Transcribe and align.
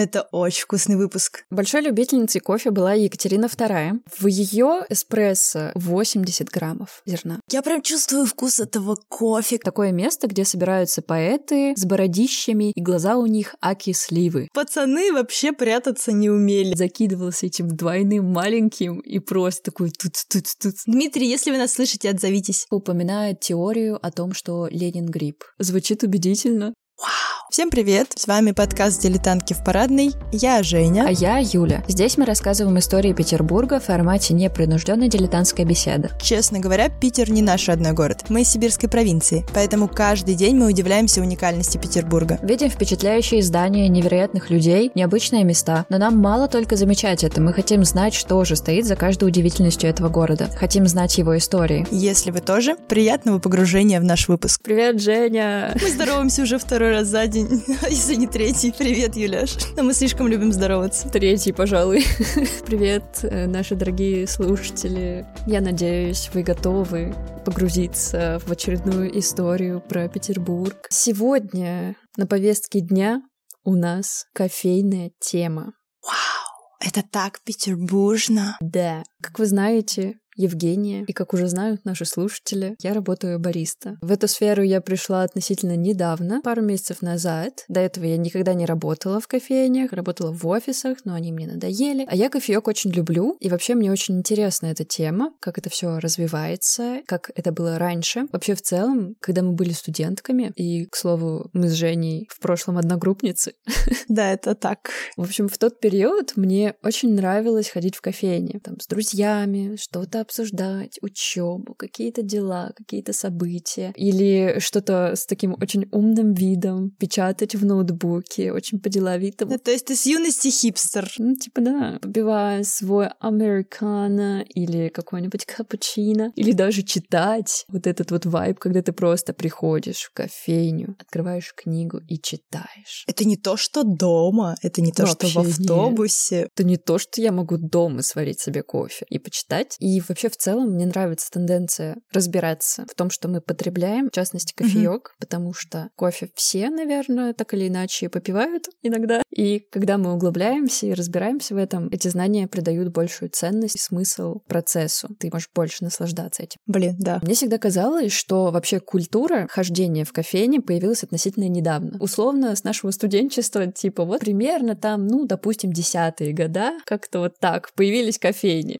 Это 0.00 0.22
очень 0.32 0.62
вкусный 0.62 0.96
выпуск. 0.96 1.44
Большой 1.50 1.82
любительницей 1.82 2.40
кофе 2.40 2.70
была 2.70 2.94
Екатерина 2.94 3.44
II. 3.44 4.00
В 4.18 4.26
ее 4.28 4.86
эспрессо 4.88 5.72
80 5.74 6.48
граммов 6.48 7.02
зерна. 7.04 7.38
Я 7.50 7.60
прям 7.60 7.82
чувствую 7.82 8.24
вкус 8.24 8.60
этого 8.60 8.96
кофе. 9.10 9.58
Такое 9.58 9.92
место, 9.92 10.26
где 10.26 10.46
собираются 10.46 11.02
поэты 11.02 11.74
с 11.76 11.84
бородищами, 11.84 12.72
и 12.74 12.80
глаза 12.80 13.16
у 13.18 13.26
них 13.26 13.54
аки 13.60 13.92
сливы. 13.92 14.48
Пацаны 14.54 15.12
вообще 15.12 15.52
прятаться 15.52 16.12
не 16.12 16.30
умели. 16.30 16.74
Закидывался 16.74 17.44
этим 17.44 17.68
двойным 17.68 18.24
маленьким 18.24 19.00
и 19.00 19.18
просто 19.18 19.64
такой 19.64 19.90
тут 19.90 20.14
тут 20.30 20.46
тут. 20.62 20.76
Дмитрий, 20.86 21.28
если 21.28 21.50
вы 21.50 21.58
нас 21.58 21.74
слышите, 21.74 22.08
отзовитесь. 22.08 22.64
Упоминает 22.70 23.40
теорию 23.40 23.98
о 24.00 24.10
том, 24.10 24.32
что 24.32 24.66
Ленин 24.70 25.10
грипп. 25.10 25.44
Звучит 25.58 26.04
убедительно. 26.04 26.72
Вау! 26.96 27.39
Всем 27.50 27.68
привет! 27.68 28.12
С 28.14 28.28
вами 28.28 28.52
подкаст 28.52 29.02
«Дилетантки 29.02 29.54
в 29.54 29.64
парадной». 29.64 30.12
Я 30.30 30.62
Женя. 30.62 31.06
А 31.08 31.10
я 31.10 31.38
Юля. 31.38 31.82
Здесь 31.88 32.16
мы 32.16 32.24
рассказываем 32.24 32.78
истории 32.78 33.12
Петербурга 33.12 33.80
в 33.80 33.86
формате 33.86 34.34
непринужденной 34.34 35.08
дилетантской 35.08 35.64
беседы. 35.64 36.10
Честно 36.22 36.60
говоря, 36.60 36.88
Питер 36.88 37.28
не 37.28 37.42
наш 37.42 37.66
родной 37.66 37.90
город. 37.90 38.26
Мы 38.28 38.42
из 38.42 38.50
сибирской 38.50 38.88
провинции, 38.88 39.44
поэтому 39.52 39.88
каждый 39.88 40.36
день 40.36 40.54
мы 40.54 40.68
удивляемся 40.68 41.22
уникальности 41.22 41.76
Петербурга. 41.76 42.38
Видим 42.40 42.70
впечатляющие 42.70 43.42
здания 43.42 43.88
невероятных 43.88 44.50
людей, 44.50 44.92
необычные 44.94 45.42
места. 45.42 45.86
Но 45.88 45.98
нам 45.98 46.18
мало 46.18 46.46
только 46.46 46.76
замечать 46.76 47.24
это. 47.24 47.40
Мы 47.40 47.52
хотим 47.52 47.84
знать, 47.84 48.14
что 48.14 48.44
же 48.44 48.54
стоит 48.54 48.86
за 48.86 48.94
каждой 48.94 49.24
удивительностью 49.24 49.90
этого 49.90 50.08
города. 50.08 50.48
Хотим 50.56 50.86
знать 50.86 51.18
его 51.18 51.36
истории. 51.36 51.84
Если 51.90 52.30
вы 52.30 52.42
тоже, 52.42 52.76
приятного 52.76 53.40
погружения 53.40 54.00
в 54.00 54.04
наш 54.04 54.28
выпуск. 54.28 54.60
Привет, 54.62 55.02
Женя! 55.02 55.74
Мы 55.82 55.90
здороваемся 55.90 56.42
уже 56.42 56.56
второй 56.56 56.92
раз 56.92 57.08
за 57.08 57.26
день 57.26 57.39
день, 57.44 57.64
если 57.90 58.14
не 58.14 58.26
третий. 58.26 58.72
Привет, 58.76 59.16
Юляш. 59.16 59.56
Но 59.76 59.82
мы 59.82 59.94
слишком 59.94 60.28
любим 60.28 60.52
здороваться. 60.52 61.08
Третий, 61.08 61.52
пожалуй. 61.52 62.04
Привет, 62.66 63.20
э, 63.22 63.46
наши 63.46 63.74
дорогие 63.74 64.26
слушатели. 64.26 65.26
Я 65.46 65.60
надеюсь, 65.60 66.30
вы 66.34 66.42
готовы 66.42 67.14
погрузиться 67.44 68.40
в 68.46 68.50
очередную 68.50 69.18
историю 69.18 69.80
про 69.80 70.08
Петербург. 70.08 70.86
Сегодня 70.90 71.96
на 72.16 72.26
повестке 72.26 72.80
дня 72.80 73.22
у 73.64 73.74
нас 73.74 74.26
кофейная 74.34 75.12
тема. 75.20 75.72
Вау, 76.02 76.80
это 76.80 77.02
так 77.02 77.40
петербуржно. 77.44 78.56
Да. 78.60 79.02
Как 79.22 79.38
вы 79.38 79.46
знаете, 79.46 80.19
Евгения, 80.40 81.04
и, 81.06 81.12
как 81.12 81.34
уже 81.34 81.48
знают 81.48 81.84
наши 81.84 82.04
слушатели, 82.04 82.76
я 82.82 82.94
работаю 82.94 83.38
бариста. 83.38 83.98
В 84.00 84.10
эту 84.10 84.28
сферу 84.28 84.62
я 84.62 84.80
пришла 84.80 85.22
относительно 85.22 85.76
недавно, 85.76 86.40
пару 86.42 86.62
месяцев 86.62 87.02
назад. 87.02 87.64
До 87.68 87.80
этого 87.80 88.04
я 88.04 88.16
никогда 88.16 88.54
не 88.54 88.66
работала 88.66 89.20
в 89.20 89.28
кофейнях, 89.28 89.92
работала 89.92 90.32
в 90.32 90.46
офисах, 90.46 90.98
но 91.04 91.14
они 91.14 91.32
мне 91.32 91.46
надоели. 91.46 92.06
А 92.08 92.16
я 92.16 92.28
кофеек 92.30 92.68
очень 92.68 92.90
люблю, 92.90 93.36
и 93.40 93.48
вообще 93.48 93.74
мне 93.74 93.92
очень 93.92 94.18
интересна 94.18 94.66
эта 94.66 94.84
тема, 94.84 95.32
как 95.40 95.58
это 95.58 95.70
все 95.70 95.98
развивается, 95.98 97.02
как 97.06 97.30
это 97.34 97.52
было 97.52 97.78
раньше. 97.78 98.26
Вообще 98.32 98.54
в 98.54 98.62
целом, 98.62 99.16
когда 99.20 99.42
мы 99.42 99.52
были 99.52 99.72
студентками, 99.72 100.52
и, 100.56 100.86
к 100.86 100.96
слову, 100.96 101.50
мы 101.52 101.68
с 101.68 101.72
Женей 101.72 102.28
в 102.30 102.40
прошлом 102.40 102.78
одногруппницы. 102.78 103.54
Да, 104.08 104.32
это 104.32 104.56
так. 104.56 104.90
В 105.16 105.22
общем, 105.22 105.48
в 105.48 105.56
тот 105.56 105.78
период 105.78 106.36
мне 106.36 106.74
очень 106.82 107.14
нравилось 107.14 107.68
ходить 107.68 107.94
в 107.94 108.00
кофейни, 108.00 108.58
там, 108.58 108.80
с 108.80 108.88
друзьями, 108.88 109.76
что-то 109.76 110.20
обсуждать 110.30 110.98
учебу, 111.02 111.74
какие-то 111.74 112.22
дела, 112.22 112.72
какие-то 112.76 113.12
события, 113.12 113.92
или 113.96 114.60
что-то 114.60 115.16
с 115.16 115.26
таким 115.26 115.56
очень 115.60 115.88
умным 115.90 116.34
видом 116.34 116.90
печатать 116.90 117.56
в 117.56 117.64
ноутбуке, 117.64 118.52
очень 118.52 118.78
по-деловитому. 118.78 119.52
Ну, 119.52 119.58
то 119.58 119.72
есть 119.72 119.86
ты 119.86 119.96
с 119.96 120.06
юности 120.06 120.48
хипстер? 120.48 121.12
Ну, 121.18 121.34
типа, 121.34 121.60
да, 121.60 121.98
побивая 122.00 122.62
свой 122.62 123.08
американо 123.18 124.42
или 124.42 124.88
какой-нибудь 124.88 125.46
капучино, 125.46 126.32
или 126.36 126.52
даже 126.52 126.82
читать 126.82 127.64
вот 127.68 127.88
этот 127.88 128.12
вот 128.12 128.24
вайб, 128.24 128.60
когда 128.60 128.82
ты 128.82 128.92
просто 128.92 129.32
приходишь 129.32 130.04
в 130.04 130.12
кофейню, 130.12 130.94
открываешь 131.00 131.52
книгу 131.56 132.00
и 132.08 132.20
читаешь. 132.20 133.04
Это 133.08 133.24
не 133.24 133.36
то, 133.36 133.56
что 133.56 133.82
дома, 133.82 134.54
это 134.62 134.80
не 134.80 134.92
то, 134.92 135.02
Вообще 135.02 135.28
что 135.28 135.42
в 135.42 135.46
автобусе. 135.48 136.36
Нет. 136.36 136.50
Это 136.54 136.64
не 136.64 136.76
то, 136.76 136.98
что 136.98 137.20
я 137.20 137.32
могу 137.32 137.56
дома 137.56 138.02
сварить 138.02 138.40
себе 138.40 138.62
кофе 138.62 139.06
и 139.08 139.18
почитать. 139.18 139.74
И 139.80 139.98
вообще 140.10 140.28
в 140.28 140.36
целом 140.36 140.72
мне 140.72 140.86
нравится 140.86 141.30
тенденция 141.30 141.96
разбираться 142.12 142.84
в 142.90 142.94
том, 142.94 143.10
что 143.10 143.28
мы 143.28 143.40
потребляем, 143.40 144.08
в 144.08 144.12
частности 144.12 144.52
кофеек, 144.52 145.12
mm-hmm. 145.14 145.20
потому 145.20 145.54
что 145.54 145.88
кофе 145.96 146.30
все, 146.34 146.68
наверное, 146.68 147.32
так 147.32 147.54
или 147.54 147.68
иначе 147.68 148.08
попивают 148.08 148.68
иногда. 148.82 149.22
И 149.30 149.60
когда 149.70 149.96
мы 149.96 150.12
углубляемся 150.12 150.86
и 150.86 150.92
разбираемся 150.92 151.54
в 151.54 151.58
этом, 151.58 151.88
эти 151.92 152.08
знания 152.08 152.48
придают 152.48 152.88
большую 152.92 153.30
ценность 153.30 153.76
и 153.76 153.78
смысл 153.78 154.40
процессу. 154.46 155.08
Ты 155.18 155.30
можешь 155.32 155.48
больше 155.54 155.84
наслаждаться 155.84 156.42
этим. 156.42 156.58
Блин, 156.66 156.96
да. 156.98 157.20
Мне 157.22 157.34
всегда 157.34 157.58
казалось, 157.58 158.12
что 158.12 158.50
вообще 158.50 158.80
культура 158.80 159.46
хождения 159.48 160.04
в 160.04 160.12
кофейне 160.12 160.60
появилась 160.60 161.04
относительно 161.04 161.48
недавно. 161.48 161.96
Условно, 162.00 162.54
с 162.56 162.64
нашего 162.64 162.90
студенчества, 162.90 163.68
типа 163.68 164.04
вот 164.04 164.20
примерно 164.20 164.74
там, 164.74 165.06
ну, 165.06 165.24
допустим, 165.24 165.72
десятые 165.72 166.32
года, 166.32 166.72
как-то 166.84 167.20
вот 167.20 167.38
так 167.38 167.72
появились 167.74 168.18
кофейни. 168.18 168.78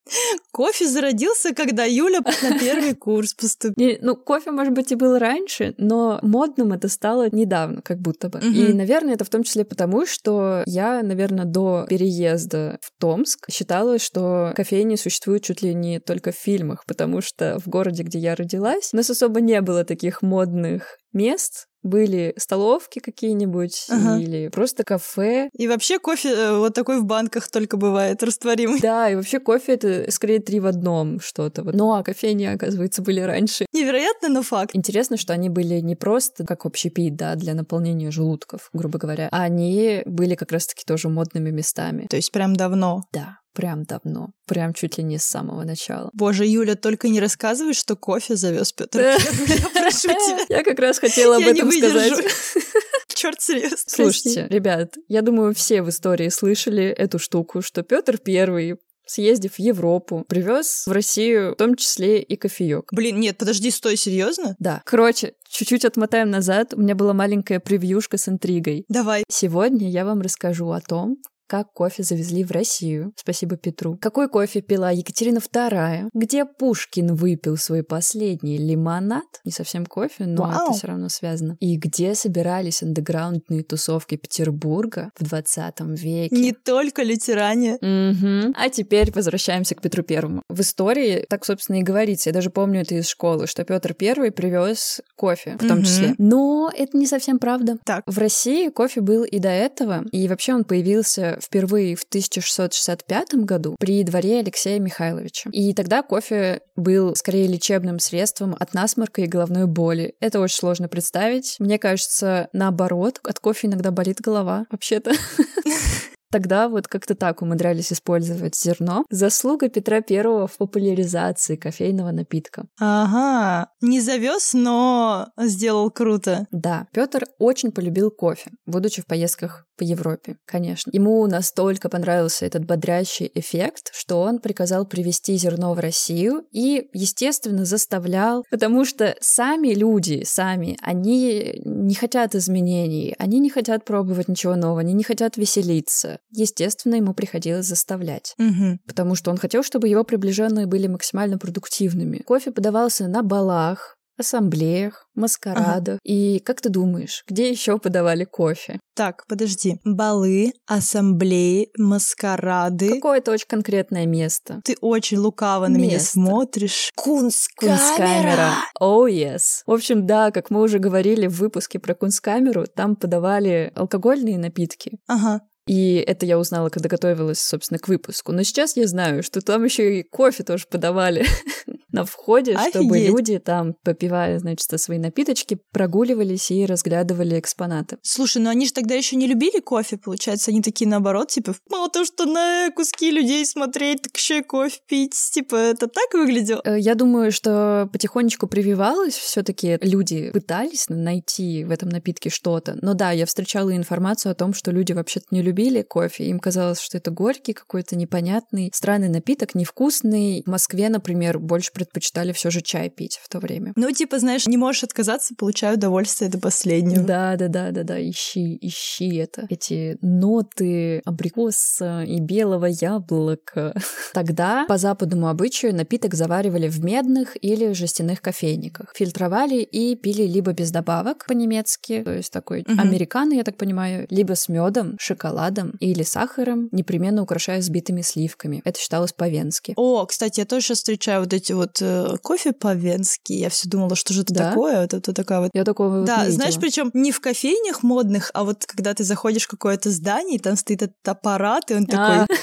Кофе 0.50 0.88
зародился 0.88 1.19
родился, 1.20 1.54
когда 1.54 1.84
Юля 1.84 2.20
на 2.20 2.58
первый 2.58 2.94
курс 2.94 3.34
поступила. 3.34 3.98
Ну, 4.00 4.16
кофе, 4.16 4.50
может 4.50 4.72
быть, 4.72 4.92
и 4.92 4.94
был 4.94 5.18
раньше, 5.18 5.74
но 5.78 6.18
модным 6.22 6.72
это 6.72 6.88
стало 6.88 7.28
недавно, 7.30 7.82
как 7.82 7.98
будто 7.98 8.28
бы. 8.28 8.40
И, 8.40 8.72
наверное, 8.72 9.14
это 9.14 9.24
в 9.24 9.30
том 9.30 9.42
числе 9.42 9.64
потому, 9.64 10.06
что 10.06 10.62
я, 10.66 11.02
наверное, 11.02 11.44
до 11.44 11.86
переезда 11.88 12.78
в 12.80 12.90
Томск 12.98 13.46
считала, 13.50 13.98
что 13.98 14.52
кофейни 14.56 14.96
существуют 14.96 15.44
чуть 15.44 15.62
ли 15.62 15.74
не 15.74 16.00
только 16.00 16.32
в 16.32 16.36
фильмах, 16.36 16.84
потому 16.86 17.20
что 17.20 17.58
в 17.58 17.68
городе, 17.68 18.02
где 18.02 18.18
я 18.18 18.34
родилась, 18.34 18.90
у 18.92 18.96
нас 18.96 19.10
особо 19.10 19.40
не 19.40 19.60
было 19.60 19.84
таких 19.84 20.22
модных 20.22 20.98
мест, 21.12 21.66
были 21.82 22.34
столовки 22.36 22.98
какие-нибудь 22.98 23.86
ага. 23.88 24.18
или 24.18 24.48
просто 24.48 24.84
кафе. 24.84 25.48
И 25.52 25.68
вообще 25.68 25.98
кофе 25.98 26.30
э, 26.30 26.56
вот 26.56 26.74
такой 26.74 27.00
в 27.00 27.04
банках 27.04 27.48
только 27.48 27.76
бывает, 27.76 28.22
растворимый. 28.22 28.80
Да, 28.90 29.10
и 29.10 29.14
вообще 29.14 29.40
кофе 29.40 29.74
это 29.74 30.10
скорее 30.10 30.40
три 30.40 30.58
в 30.58 30.66
одном 30.66 31.20
что-то. 31.20 31.62
Ну 31.62 31.92
а 31.92 32.02
кофейни, 32.02 32.44
оказывается, 32.44 33.02
были 33.02 33.20
раньше. 33.20 33.66
Невероятно, 33.72 34.28
но 34.28 34.42
факт. 34.42 34.70
Интересно, 34.74 35.16
что 35.16 35.32
они 35.32 35.48
были 35.48 35.80
не 35.80 35.96
просто 35.96 36.44
как 36.46 36.66
общепит, 36.66 37.16
да, 37.16 37.34
для 37.34 37.54
наполнения 37.54 38.10
желудков, 38.10 38.70
грубо 38.72 38.98
говоря, 38.98 39.28
а 39.30 39.42
они 39.42 40.02
были 40.06 40.34
как 40.34 40.52
раз-таки 40.52 40.84
тоже 40.86 41.08
модными 41.08 41.50
местами. 41.50 42.06
То 42.08 42.16
есть 42.16 42.32
прям 42.32 42.56
давно. 42.56 43.02
Да. 43.12 43.39
Прям 43.52 43.84
давно. 43.84 44.30
Прям 44.46 44.74
чуть 44.74 44.98
ли 44.98 45.04
не 45.04 45.18
с 45.18 45.24
самого 45.24 45.64
начала. 45.64 46.10
Боже, 46.12 46.46
Юля, 46.46 46.76
только 46.76 47.08
не 47.08 47.20
рассказывай, 47.20 47.74
что 47.74 47.96
кофе 47.96 48.36
завез 48.36 48.72
Петр. 48.72 49.00
Я 49.00 49.16
прошу 49.16 50.08
тебя. 50.08 50.46
Я 50.48 50.62
как 50.62 50.78
раз 50.78 50.98
хотела 50.98 51.36
об 51.36 51.42
этом 51.42 51.70
сказать. 51.70 52.12
Черт, 53.20 53.40
серьезно. 53.40 53.76
Слушайте, 53.86 54.46
ребят, 54.48 54.94
я 55.08 55.20
думаю, 55.20 55.54
все 55.54 55.82
в 55.82 55.90
истории 55.90 56.30
слышали 56.30 56.84
эту 56.84 57.18
штуку, 57.18 57.60
что 57.60 57.82
Петр 57.82 58.16
Первый 58.16 58.78
съездив 59.06 59.54
в 59.54 59.58
Европу, 59.58 60.24
привез 60.28 60.84
в 60.86 60.92
Россию 60.92 61.52
в 61.52 61.56
том 61.56 61.74
числе 61.74 62.22
и 62.22 62.36
кофеек. 62.36 62.92
Блин, 62.92 63.18
нет, 63.18 63.36
подожди, 63.38 63.70
стой, 63.72 63.96
серьезно? 63.96 64.54
Да. 64.60 64.82
Короче, 64.84 65.34
чуть-чуть 65.48 65.84
отмотаем 65.84 66.30
назад. 66.30 66.74
У 66.74 66.80
меня 66.80 66.94
была 66.94 67.12
маленькая 67.12 67.58
превьюшка 67.58 68.18
с 68.18 68.28
интригой. 68.28 68.84
Давай. 68.88 69.24
Сегодня 69.28 69.90
я 69.90 70.04
вам 70.04 70.20
расскажу 70.20 70.70
о 70.70 70.80
том, 70.80 71.16
как 71.50 71.72
кофе 71.72 72.04
завезли 72.04 72.44
в 72.44 72.52
Россию. 72.52 73.12
Спасибо 73.16 73.56
Петру. 73.56 73.98
Какой 74.00 74.28
кофе 74.28 74.60
пила 74.60 74.92
Екатерина 74.92 75.38
II? 75.38 76.10
Где 76.14 76.44
Пушкин 76.44 77.16
выпил 77.16 77.56
свой 77.56 77.82
последний 77.82 78.56
лимонад? 78.56 79.24
Не 79.44 79.50
совсем 79.50 79.84
кофе, 79.84 80.26
но 80.26 80.44
Вау. 80.44 80.52
это 80.52 80.78
все 80.78 80.86
равно 80.86 81.08
связано. 81.08 81.56
И 81.58 81.76
где 81.76 82.14
собирались 82.14 82.84
андеграундные 82.84 83.64
тусовки 83.64 84.14
Петербурга 84.14 85.10
в 85.18 85.24
20 85.24 85.80
веке? 86.00 86.36
Не 86.36 86.52
только 86.52 87.02
лютеране. 87.02 87.72
Угу. 87.80 88.54
А 88.56 88.68
теперь 88.68 89.10
возвращаемся 89.10 89.74
к 89.74 89.82
Петру 89.82 90.04
Первому. 90.04 90.44
В 90.48 90.60
истории 90.60 91.26
так, 91.28 91.44
собственно, 91.44 91.80
и 91.80 91.82
говорится. 91.82 92.28
Я 92.28 92.34
даже 92.34 92.50
помню 92.50 92.82
это 92.82 92.94
из 92.94 93.08
школы, 93.08 93.48
что 93.48 93.64
Петр 93.64 93.92
Первый 93.92 94.30
привез 94.30 95.00
кофе 95.16 95.56
в 95.58 95.66
том 95.66 95.78
угу. 95.78 95.84
числе. 95.84 96.14
Но 96.18 96.70
это 96.72 96.96
не 96.96 97.08
совсем 97.08 97.40
правда. 97.40 97.76
Так. 97.84 98.04
В 98.06 98.18
России 98.18 98.68
кофе 98.68 99.00
был 99.00 99.24
и 99.24 99.40
до 99.40 99.48
этого, 99.48 100.04
и 100.12 100.28
вообще 100.28 100.54
он 100.54 100.62
появился 100.62 101.38
впервые 101.40 101.96
в 101.96 102.02
1665 102.02 103.34
году 103.34 103.76
при 103.78 104.02
дворе 104.02 104.40
Алексея 104.40 104.78
Михайловича. 104.78 105.50
И 105.52 105.72
тогда 105.74 106.02
кофе 106.02 106.60
был 106.76 107.14
скорее 107.16 107.46
лечебным 107.46 107.98
средством 107.98 108.56
от 108.58 108.74
насморка 108.74 109.22
и 109.22 109.26
головной 109.26 109.66
боли. 109.66 110.14
Это 110.20 110.40
очень 110.40 110.56
сложно 110.56 110.88
представить. 110.88 111.56
Мне 111.58 111.78
кажется, 111.78 112.48
наоборот, 112.52 113.20
от 113.24 113.38
кофе 113.38 113.68
иногда 113.68 113.90
болит 113.90 114.20
голова, 114.20 114.66
вообще-то. 114.70 115.12
Тогда 116.30 116.68
вот 116.68 116.86
как-то 116.86 117.14
так 117.14 117.42
умудрялись 117.42 117.92
использовать 117.92 118.56
зерно. 118.56 119.04
Заслуга 119.10 119.68
Петра 119.68 120.00
Первого 120.00 120.46
в 120.46 120.56
популяризации 120.56 121.56
кофейного 121.56 122.12
напитка. 122.12 122.66
Ага, 122.78 123.70
не 123.80 124.00
завез, 124.00 124.54
но 124.54 125.28
сделал 125.36 125.90
круто. 125.90 126.46
Да, 126.52 126.86
Петр 126.92 127.24
очень 127.38 127.72
полюбил 127.72 128.10
кофе, 128.10 128.50
будучи 128.64 129.02
в 129.02 129.06
поездках 129.06 129.66
по 129.76 129.82
Европе, 129.82 130.36
конечно. 130.44 130.90
Ему 130.92 131.26
настолько 131.26 131.88
понравился 131.88 132.44
этот 132.44 132.66
бодрящий 132.66 133.30
эффект, 133.34 133.90
что 133.92 134.20
он 134.20 134.38
приказал 134.38 134.86
привезти 134.86 135.36
зерно 135.36 135.72
в 135.72 135.78
Россию 135.78 136.44
и, 136.52 136.88
естественно, 136.92 137.64
заставлял, 137.64 138.44
потому 138.50 138.84
что 138.84 139.16
сами 139.20 139.68
люди, 139.68 140.22
сами, 140.24 140.76
они 140.82 141.62
не 141.64 141.94
хотят 141.94 142.34
изменений, 142.34 143.14
они 143.18 143.40
не 143.40 143.48
хотят 143.48 143.86
пробовать 143.86 144.28
ничего 144.28 144.54
нового, 144.54 144.80
они 144.80 144.92
не 144.92 145.02
хотят 145.02 145.38
веселиться. 145.38 146.19
Естественно, 146.30 146.94
ему 146.96 147.14
приходилось 147.14 147.66
заставлять, 147.66 148.34
Угу. 148.38 148.78
потому 148.86 149.14
что 149.14 149.30
он 149.30 149.36
хотел, 149.38 149.62
чтобы 149.62 149.88
его 149.88 150.04
приближенные 150.04 150.66
были 150.66 150.86
максимально 150.86 151.38
продуктивными. 151.38 152.18
Кофе 152.18 152.52
подавался 152.52 153.08
на 153.08 153.22
балах, 153.22 153.96
ассамблеях, 154.18 155.06
маскарадах. 155.14 155.98
И 156.04 156.40
как 156.40 156.60
ты 156.60 156.68
думаешь, 156.68 157.24
где 157.26 157.50
еще 157.50 157.78
подавали 157.78 158.24
кофе? 158.24 158.78
Так, 158.94 159.24
подожди. 159.26 159.78
Балы, 159.82 160.52
ассамблеи, 160.66 161.70
маскарады. 161.78 162.90
Какое-то 162.96 163.32
очень 163.32 163.46
конкретное 163.48 164.04
место. 164.06 164.60
Ты 164.64 164.76
очень 164.82 165.16
лукаво 165.18 165.68
на 165.68 165.76
меня 165.78 165.92
Место. 165.94 166.10
смотришь. 166.12 166.90
Кунсткамера! 166.96 167.78
Кунсткамера. 167.78 168.50
Oh, 168.80 169.08
yes. 169.10 169.62
В 169.66 169.72
общем, 169.72 170.06
да, 170.06 170.30
как 170.30 170.50
мы 170.50 170.60
уже 170.62 170.78
говорили 170.78 171.26
в 171.26 171.38
выпуске 171.38 171.78
про 171.78 171.94
Кунсткамеру, 171.94 172.66
там 172.66 172.96
подавали 172.96 173.72
алкогольные 173.74 174.38
напитки. 174.38 174.98
Ага. 175.08 175.40
И 175.66 175.96
это 175.96 176.26
я 176.26 176.38
узнала, 176.38 176.68
когда 176.68 176.88
готовилась, 176.88 177.40
собственно, 177.40 177.78
к 177.78 177.88
выпуску. 177.88 178.32
Но 178.32 178.42
сейчас 178.42 178.76
я 178.76 178.86
знаю, 178.86 179.22
что 179.22 179.40
там 179.40 179.64
еще 179.64 180.00
и 180.00 180.02
кофе 180.02 180.42
тоже 180.42 180.66
подавали 180.68 181.24
на 181.92 182.04
входе, 182.04 182.56
чтобы 182.70 182.96
Офигеть. 182.96 183.08
люди 183.08 183.38
там, 183.38 183.74
попивая, 183.84 184.38
значит, 184.38 184.68
свои 184.80 184.98
напиточки, 184.98 185.58
прогуливались 185.72 186.50
и 186.50 186.64
разглядывали 186.66 187.38
экспонаты. 187.38 187.98
Слушай, 188.02 188.42
ну 188.42 188.50
они 188.50 188.66
же 188.66 188.72
тогда 188.72 188.94
еще 188.94 189.16
не 189.16 189.26
любили 189.26 189.60
кофе, 189.60 189.96
получается. 189.96 190.50
Они 190.50 190.62
такие 190.62 190.88
наоборот, 190.88 191.28
типа, 191.28 191.54
мало 191.68 191.88
того, 191.90 192.04
что 192.04 192.24
на 192.26 192.70
куски 192.74 193.10
людей 193.10 193.44
смотреть, 193.46 194.02
так 194.02 194.16
еще 194.16 194.38
и 194.38 194.42
кофе 194.42 194.78
пить. 194.88 195.14
Типа, 195.32 195.56
это 195.56 195.86
так 195.88 196.12
выглядело? 196.14 196.60
Э, 196.64 196.78
Я 196.78 196.94
думаю, 196.94 197.32
что 197.32 197.88
потихонечку 197.92 198.46
прививалось, 198.46 199.14
все-таки 199.14 199.78
люди 199.80 200.30
пытались 200.30 200.86
найти 200.88 201.64
в 201.64 201.70
этом 201.70 201.88
напитке 201.88 202.30
что-то. 202.30 202.78
Но 202.82 202.94
да, 202.94 203.10
я 203.10 203.26
встречала 203.26 203.74
информацию 203.76 204.32
о 204.32 204.34
том, 204.34 204.54
что 204.54 204.70
люди 204.70 204.92
вообще-то 204.92 205.26
не 205.30 205.42
любили 205.42 205.82
кофе. 205.82 206.24
Им 206.24 206.38
казалось, 206.38 206.80
что 206.80 206.98
это 206.98 207.10
горький 207.10 207.52
какой-то 207.52 207.96
непонятный, 207.96 208.70
странный 208.74 209.08
напиток, 209.08 209.54
невкусный. 209.54 210.42
В 210.46 210.50
Москве, 210.50 210.88
например, 210.88 211.38
больше 211.38 211.72
предпочитали 211.84 212.32
все 212.32 212.50
же 212.50 212.60
чай 212.60 212.90
пить 212.90 213.18
в 213.22 213.28
то 213.28 213.38
время. 213.38 213.72
Ну, 213.76 213.90
типа, 213.90 214.18
знаешь, 214.18 214.46
не 214.46 214.56
можешь 214.56 214.84
отказаться, 214.84 215.34
получаю 215.36 215.76
удовольствие 215.76 216.30
до 216.30 216.38
последнего. 216.38 217.02
Да, 217.02 217.36
да, 217.36 217.48
да, 217.48 217.70
да, 217.70 217.82
да, 217.82 218.00
ищи, 218.10 218.58
ищи 218.60 219.16
это. 219.16 219.46
Эти 219.48 219.98
ноты 220.02 221.00
абрикоса 221.04 222.02
и 222.02 222.20
белого 222.20 222.66
яблока. 222.66 223.74
Тогда, 224.12 224.64
по 224.66 224.78
западному 224.78 225.28
обычаю, 225.28 225.74
напиток 225.74 226.14
заваривали 226.14 226.68
в 226.68 226.84
медных 226.84 227.36
или 227.40 227.72
жестяных 227.72 228.20
кофейниках. 228.20 228.92
Фильтровали 228.94 229.62
и 229.62 229.94
пили 229.96 230.22
либо 230.22 230.52
без 230.52 230.70
добавок 230.70 231.26
по-немецки, 231.26 232.02
то 232.04 232.12
есть 232.14 232.32
такой 232.32 232.64
Мгм. 232.66 232.80
американо, 232.80 233.34
я 233.34 233.44
так 233.44 233.56
понимаю, 233.56 234.06
либо 234.10 234.34
с 234.34 234.48
медом, 234.48 234.96
шоколадом 235.00 235.72
или 235.80 236.02
сахаром, 236.02 236.68
непременно 236.72 237.22
украшая 237.22 237.60
взбитыми 237.60 238.02
сливками. 238.02 238.60
Это 238.64 238.78
считалось 238.78 239.12
по-венски. 239.12 239.74
О, 239.76 240.04
кстати, 240.06 240.40
я 240.40 240.46
тоже 240.46 240.66
сейчас 240.66 240.78
встречаю 240.78 241.20
вот 241.22 241.32
эти 241.32 241.52
вот 241.52 241.69
э, 241.80 242.16
кофе 242.22 242.52
по-венски. 242.52 243.32
Я 243.32 243.48
все 243.48 243.68
думала, 243.68 243.96
что 243.96 244.12
же 244.12 244.22
это 244.22 244.34
Да? 244.34 244.48
такое? 244.50 244.80
Вот 244.82 244.94
это 244.94 245.12
такая 245.12 245.40
вот 245.40 245.50
Я 245.54 245.64
такого 245.64 245.98
вот 245.98 246.06
Да, 246.06 246.26
не 246.26 246.32
знаешь, 246.32 246.56
причем 246.58 246.90
не 246.94 247.12
в 247.12 247.20
кофейнях 247.20 247.82
модных, 247.82 248.30
а 248.34 248.44
вот 248.44 248.64
когда 248.66 248.94
ты 248.94 249.04
заходишь 249.04 249.44
в 249.44 249.48
какое-то 249.48 249.90
здание, 249.90 250.36
и 250.36 250.40
там 250.40 250.56
стоит 250.56 250.82
этот 250.82 250.96
аппарат, 251.06 251.70
и 251.70 251.74
он 251.74 251.86
А, 251.92 252.26
такой, 252.26 252.36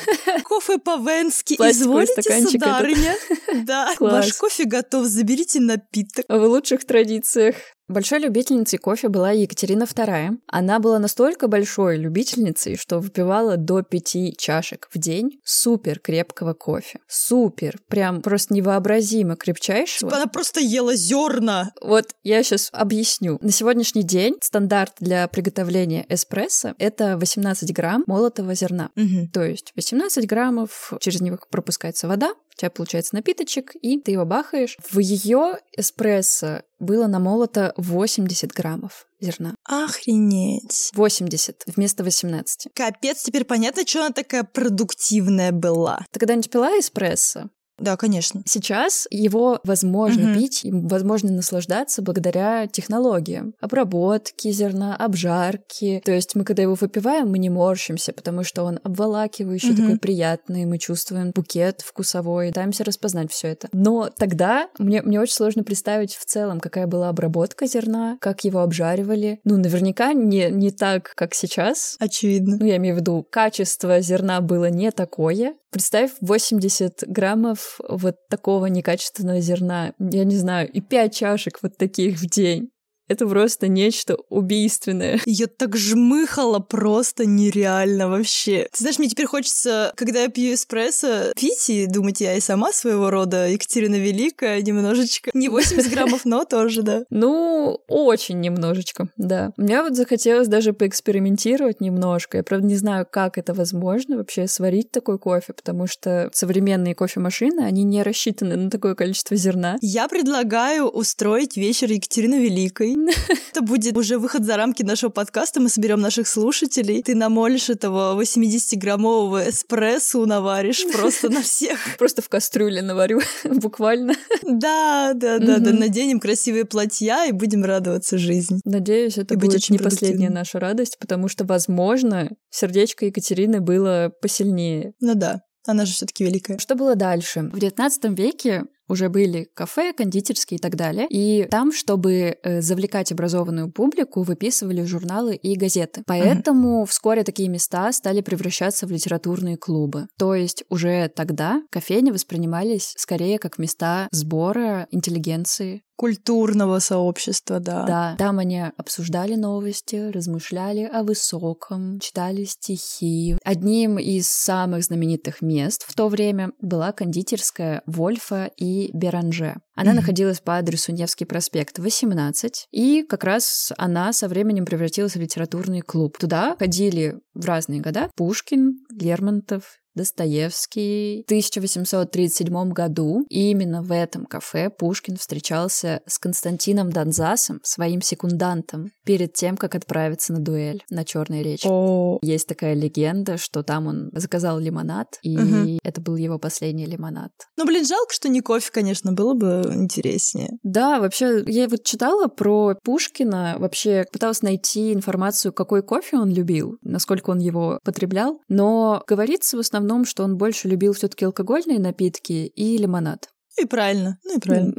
кофе 0.43 0.77
по-венски, 0.77 1.55
изволите, 1.55 2.21
сударыня? 2.47 3.15
Да, 3.65 3.93
ваш 3.99 4.33
кофе 4.33 4.65
готов, 4.65 5.05
заберите 5.05 5.59
напиток. 5.59 6.25
В 6.29 6.45
лучших 6.45 6.85
традициях. 6.85 7.55
Большой 7.87 8.19
любительницей 8.19 8.79
кофе 8.79 9.07
была 9.07 9.31
Екатерина 9.31 9.83
II. 9.83 10.39
Она 10.47 10.79
была 10.79 10.99
настолько 10.99 11.47
большой 11.47 11.95
любительницей, 11.95 12.75
что 12.75 12.99
выпивала 12.99 13.55
до 13.55 13.81
пяти 13.81 14.35
чашек 14.37 14.89
в 14.93 14.97
день 14.97 15.39
супер 15.45 15.99
крепкого 15.99 16.53
кофе. 16.53 16.99
Супер, 17.07 17.79
прям 17.87 18.21
просто 18.21 18.53
невообразимо 18.53 19.37
крепчайшего. 19.37 20.13
Она 20.13 20.27
просто 20.27 20.59
ела 20.59 20.95
зерна. 20.95 21.71
Вот 21.81 22.07
я 22.23 22.43
сейчас 22.43 22.69
объясню. 22.73 23.37
На 23.41 23.51
сегодняшний 23.51 24.03
день 24.03 24.35
стандарт 24.41 24.95
для 24.99 25.25
приготовления 25.29 26.05
эспрессо— 26.09 26.73
это 26.79 27.17
18 27.17 27.73
грамм 27.73 28.03
молотого 28.05 28.53
зерна. 28.53 28.89
То 29.31 29.45
есть 29.45 29.71
18 29.77 30.27
граммов, 30.27 30.93
через 30.99 31.21
него 31.21 31.37
пропускается 31.49 32.09
вода, 32.09 32.33
у 32.57 32.59
тебя 32.59 32.71
получается 32.71 33.15
напиточек, 33.15 33.75
и 33.81 33.99
ты 33.99 34.11
его 34.11 34.25
бахаешь. 34.25 34.77
В 34.89 34.97
ее 34.97 35.59
эспрессо 35.75 36.63
было 36.79 37.05
намолото 37.07 37.73
80 37.77 38.51
граммов 38.51 39.07
зерна. 39.19 39.55
Охренеть. 39.63 40.91
80 40.93 41.63
вместо 41.67 42.03
18. 42.03 42.69
Капец, 42.73 43.21
теперь 43.21 43.45
понятно, 43.45 43.85
что 43.85 43.99
она 43.99 44.09
такая 44.11 44.43
продуктивная 44.43 45.51
была. 45.51 46.05
Ты 46.11 46.19
когда-нибудь 46.19 46.49
пила 46.49 46.69
эспрессо? 46.79 47.49
Да, 47.79 47.95
конечно. 47.97 48.41
Сейчас 48.45 49.07
его 49.11 49.59
возможно 49.63 50.23
Мгм. 50.29 50.33
пить, 50.35 50.63
им 50.65 50.87
возможно 50.87 51.31
наслаждаться 51.31 52.01
благодаря 52.01 52.67
технологиям. 52.67 53.53
Обработки 53.59 54.51
зерна, 54.51 54.95
обжарки. 54.95 56.01
То 56.03 56.11
есть 56.11 56.35
мы, 56.35 56.43
когда 56.43 56.63
его 56.63 56.75
выпиваем, 56.75 57.29
мы 57.29 57.37
не 57.37 57.49
морщимся, 57.49 58.13
потому 58.13 58.43
что 58.43 58.63
он 58.63 58.79
обволакивающий, 58.83 59.69
Мгм. 59.73 59.77
такой 59.83 59.99
приятный, 59.99 60.65
мы 60.65 60.77
чувствуем 60.79 61.31
букет 61.35 61.81
вкусовой, 61.81 62.47
пытаемся 62.49 62.83
распознать 62.83 63.31
все 63.31 63.49
это. 63.49 63.67
Но 63.73 64.09
тогда 64.17 64.69
мне, 64.79 65.01
мне 65.01 65.19
очень 65.21 65.33
сложно 65.35 65.63
представить 65.63 66.15
в 66.15 66.25
целом, 66.25 66.59
какая 66.59 66.87
была 66.87 67.09
обработка 67.09 67.67
зерна, 67.67 68.17
как 68.21 68.43
его 68.43 68.61
обжаривали. 68.61 69.39
Ну, 69.43 69.57
наверняка 69.57 70.13
не, 70.13 70.49
не 70.49 70.71
так, 70.71 71.13
как 71.15 71.33
сейчас, 71.33 71.95
Очевидно. 71.99 72.57
ну, 72.59 72.65
я 72.65 72.77
имею 72.77 72.95
в 72.95 72.99
виду, 72.99 73.25
качество 73.29 74.01
зерна 74.01 74.41
было 74.41 74.69
не 74.69 74.91
такое. 74.91 75.55
Представь 75.69 76.11
80 76.21 77.03
граммов 77.07 77.66
вот 77.87 78.15
такого 78.29 78.67
некачественного 78.67 79.39
зерна, 79.39 79.93
я 79.99 80.23
не 80.23 80.35
знаю, 80.35 80.69
и 80.71 80.81
5 80.81 81.15
чашек 81.15 81.59
вот 81.61 81.77
таких 81.77 82.17
в 82.19 82.29
день. 82.29 82.69
Это 83.07 83.27
просто 83.27 83.67
нечто 83.67 84.17
убийственное. 84.29 85.19
Ее 85.25 85.47
так 85.47 85.77
жмыхало 85.77 86.59
просто 86.59 87.25
нереально 87.25 88.09
вообще. 88.09 88.67
Ты 88.71 88.79
знаешь, 88.79 88.99
мне 88.99 89.07
теперь 89.07 89.25
хочется, 89.25 89.93
когда 89.95 90.23
я 90.23 90.29
пью 90.29 90.53
эспрессо, 90.53 91.31
пить 91.35 91.69
и 91.69 91.85
думать, 91.85 92.21
я 92.21 92.35
и 92.35 92.41
сама 92.41 92.73
своего 92.73 93.09
рода 93.09 93.47
Екатерина 93.47 93.95
Великая 93.95 94.61
немножечко. 94.61 95.31
Не 95.33 95.49
80 95.49 95.89
граммов, 95.91 96.25
но 96.25 96.43
тоже, 96.43 96.81
да. 96.81 97.03
Ну, 97.09 97.79
очень 97.87 98.41
немножечко, 98.41 99.09
да. 99.17 99.51
Мне 99.57 99.81
вот 99.81 99.95
захотелось 99.95 100.47
даже 100.47 100.73
поэкспериментировать 100.73 101.79
немножко. 101.79 102.37
Я, 102.37 102.43
правда, 102.43 102.67
не 102.67 102.75
знаю, 102.75 103.07
как 103.09 103.37
это 103.37 103.53
возможно 103.53 104.17
вообще 104.17 104.47
сварить 104.47 104.91
такой 104.91 105.17
кофе, 105.17 105.53
потому 105.53 105.87
что 105.87 106.29
современные 106.33 106.95
кофемашины, 106.95 107.61
они 107.61 107.83
не 107.83 108.03
рассчитаны 108.03 108.57
на 108.57 108.69
такое 108.69 108.95
количество 108.95 109.37
зерна. 109.37 109.77
Я 109.81 110.07
предлагаю 110.07 110.87
устроить 110.87 111.55
вечер 111.57 111.91
Екатерины 111.91 112.35
Великой. 112.35 112.96
Это 113.51 113.61
будет 113.61 113.95
уже 113.95 114.17
выход 114.17 114.43
за 114.43 114.57
рамки 114.57 114.83
нашего 114.83 115.09
подкаста. 115.09 115.59
Мы 115.59 115.69
соберем 115.69 116.01
наших 116.01 116.27
слушателей. 116.27 117.03
Ты 117.03 117.15
намолишь 117.15 117.69
этого 117.69 118.19
80-граммового 118.21 119.49
эспрессо, 119.49 120.25
наваришь 120.25 120.85
просто 120.93 121.29
на 121.29 121.41
всех. 121.41 121.77
Просто 121.97 122.21
в 122.21 122.29
кастрюле 122.29 122.81
наварю, 122.81 123.21
буквально. 123.43 124.13
Да, 124.43 125.13
да, 125.13 125.39
да, 125.39 125.59
да. 125.59 125.71
Наденем 125.71 126.19
красивые 126.19 126.65
платья 126.65 127.25
и 127.25 127.31
будем 127.31 127.63
радоваться 127.63 128.17
жизни. 128.17 128.59
Надеюсь, 128.65 129.17
это 129.17 129.35
будет 129.35 129.55
очень 129.55 129.75
не 129.75 129.79
последняя 129.79 130.29
наша 130.29 130.59
радость, 130.59 130.97
потому 130.99 131.27
что, 131.27 131.45
возможно, 131.45 132.29
сердечко 132.49 133.05
Екатерины 133.05 133.61
было 133.61 134.11
посильнее. 134.21 134.93
Ну 134.99 135.15
да, 135.15 135.41
она 135.65 135.85
же 135.85 135.93
все-таки 135.93 136.23
великая. 136.23 136.57
Что 136.57 136.75
было 136.75 136.95
дальше? 136.95 137.49
В 137.51 137.57
XIX 137.57 138.15
веке 138.15 138.65
уже 138.87 139.09
были 139.09 139.49
кафе, 139.53 139.93
кондитерские 139.93 140.57
и 140.57 140.61
так 140.61 140.75
далее. 140.75 141.07
И 141.09 141.47
там, 141.49 141.71
чтобы 141.71 142.37
э, 142.41 142.61
завлекать 142.61 143.11
образованную 143.11 143.71
публику, 143.71 144.23
выписывали 144.23 144.83
журналы 144.83 145.35
и 145.35 145.55
газеты. 145.55 146.03
Поэтому 146.05 146.85
вскоре 146.85 147.23
такие 147.23 147.49
места 147.49 147.91
стали 147.91 148.21
превращаться 148.21 148.87
в 148.87 148.91
литературные 148.91 149.57
клубы. 149.57 150.07
То 150.17 150.35
есть 150.35 150.63
уже 150.69 151.09
тогда 151.09 151.61
кофейни 151.71 152.11
воспринимались 152.11 152.93
скорее 152.97 153.39
как 153.39 153.57
места 153.57 154.07
сбора 154.11 154.87
интеллигенции, 154.91 155.83
Культурного 155.97 156.77
сообщества, 156.77 157.59
да. 157.59 157.83
Да, 157.85 158.15
там 158.17 158.37
они 158.37 158.61
обсуждали 158.77 159.33
новости, 159.33 160.11
размышляли 160.11 160.83
о 160.83 161.03
высоком, 161.03 161.99
читали 161.99 162.43
стихи. 162.43 163.35
Одним 163.43 163.97
из 163.97 164.29
самых 164.29 164.83
знаменитых 164.83 165.41
мест 165.41 165.83
в 165.87 165.95
то 165.95 166.07
время 166.07 166.51
была 166.61 166.91
кондитерская 166.91 167.81
Вольфа 167.87 168.51
и 168.57 168.91
Беранже. 168.93 169.57
Она 169.75 169.91
mm-hmm. 169.91 169.95
находилась 169.95 170.39
по 170.39 170.57
адресу 170.57 170.91
Невский 170.91 171.25
проспект, 171.25 171.79
18, 171.79 172.67
и 172.71 173.03
как 173.03 173.23
раз 173.23 173.73
она 173.77 174.13
со 174.13 174.27
временем 174.27 174.65
превратилась 174.65 175.15
в 175.15 175.19
литературный 175.19 175.81
клуб. 175.81 176.17
Туда 176.19 176.55
ходили 176.59 177.19
в 177.33 177.45
разные 177.45 177.81
года 177.81 178.09
Пушкин, 178.15 178.85
Лермонтов, 178.91 179.77
Достоевский. 179.97 181.23
В 181.23 181.25
1837 181.25 182.71
году 182.71 183.25
и 183.29 183.51
именно 183.51 183.81
в 183.81 183.91
этом 183.91 184.25
кафе 184.25 184.69
Пушкин 184.69 185.17
встречался 185.17 186.01
с 186.05 186.19
Константином 186.19 186.91
Донзасом, 186.91 187.59
своим 187.63 188.01
секундантом, 188.01 188.91
перед 189.03 189.33
тем, 189.33 189.57
как 189.57 189.75
отправиться 189.75 190.33
на 190.33 190.39
дуэль 190.39 190.83
на 190.89 191.03
Черной 191.03 191.43
речке. 191.43 191.67
О. 191.69 192.19
Есть 192.21 192.47
такая 192.47 192.75
легенда, 192.75 193.37
что 193.37 193.63
там 193.63 193.87
он 193.87 194.09
заказал 194.13 194.59
лимонад, 194.59 195.17
и 195.21 195.37
угу. 195.37 195.79
это 195.83 195.99
был 195.99 196.15
его 196.15 196.39
последний 196.39 196.85
лимонад. 196.85 197.31
Ну, 197.57 197.65
блин, 197.65 197.85
жалко, 197.85 198.13
что 198.13 198.29
не 198.29 198.41
кофе, 198.41 198.69
конечно, 198.71 199.11
было 199.11 199.33
бы 199.33 199.71
интереснее. 199.73 200.51
Да, 200.63 200.99
вообще, 200.99 201.43
я 201.47 201.67
вот 201.67 201.83
читала 201.83 202.27
про 202.27 202.75
Пушкина, 202.83 203.55
вообще 203.57 204.05
пыталась 204.11 204.41
найти 204.41 204.93
информацию, 204.93 205.51
какой 205.51 205.81
кофе 205.81 206.17
он 206.17 206.31
любил, 206.31 206.77
насколько 206.83 207.31
он 207.31 207.39
его 207.39 207.79
потреблял, 207.83 208.39
но 208.47 209.03
говорится 209.07 209.57
в 209.57 209.61
основном 209.61 209.86
основном, 209.87 210.05
что 210.05 210.23
он 210.23 210.37
больше 210.37 210.67
любил 210.67 210.93
все-таки 210.93 211.25
алкогольные 211.25 211.79
напитки 211.79 212.51
и 212.55 212.77
лимонад. 212.77 213.29
И 213.59 213.65
правильно, 213.65 214.19
ну 214.23 214.37
и 214.37 214.39
правильно. 214.39 214.75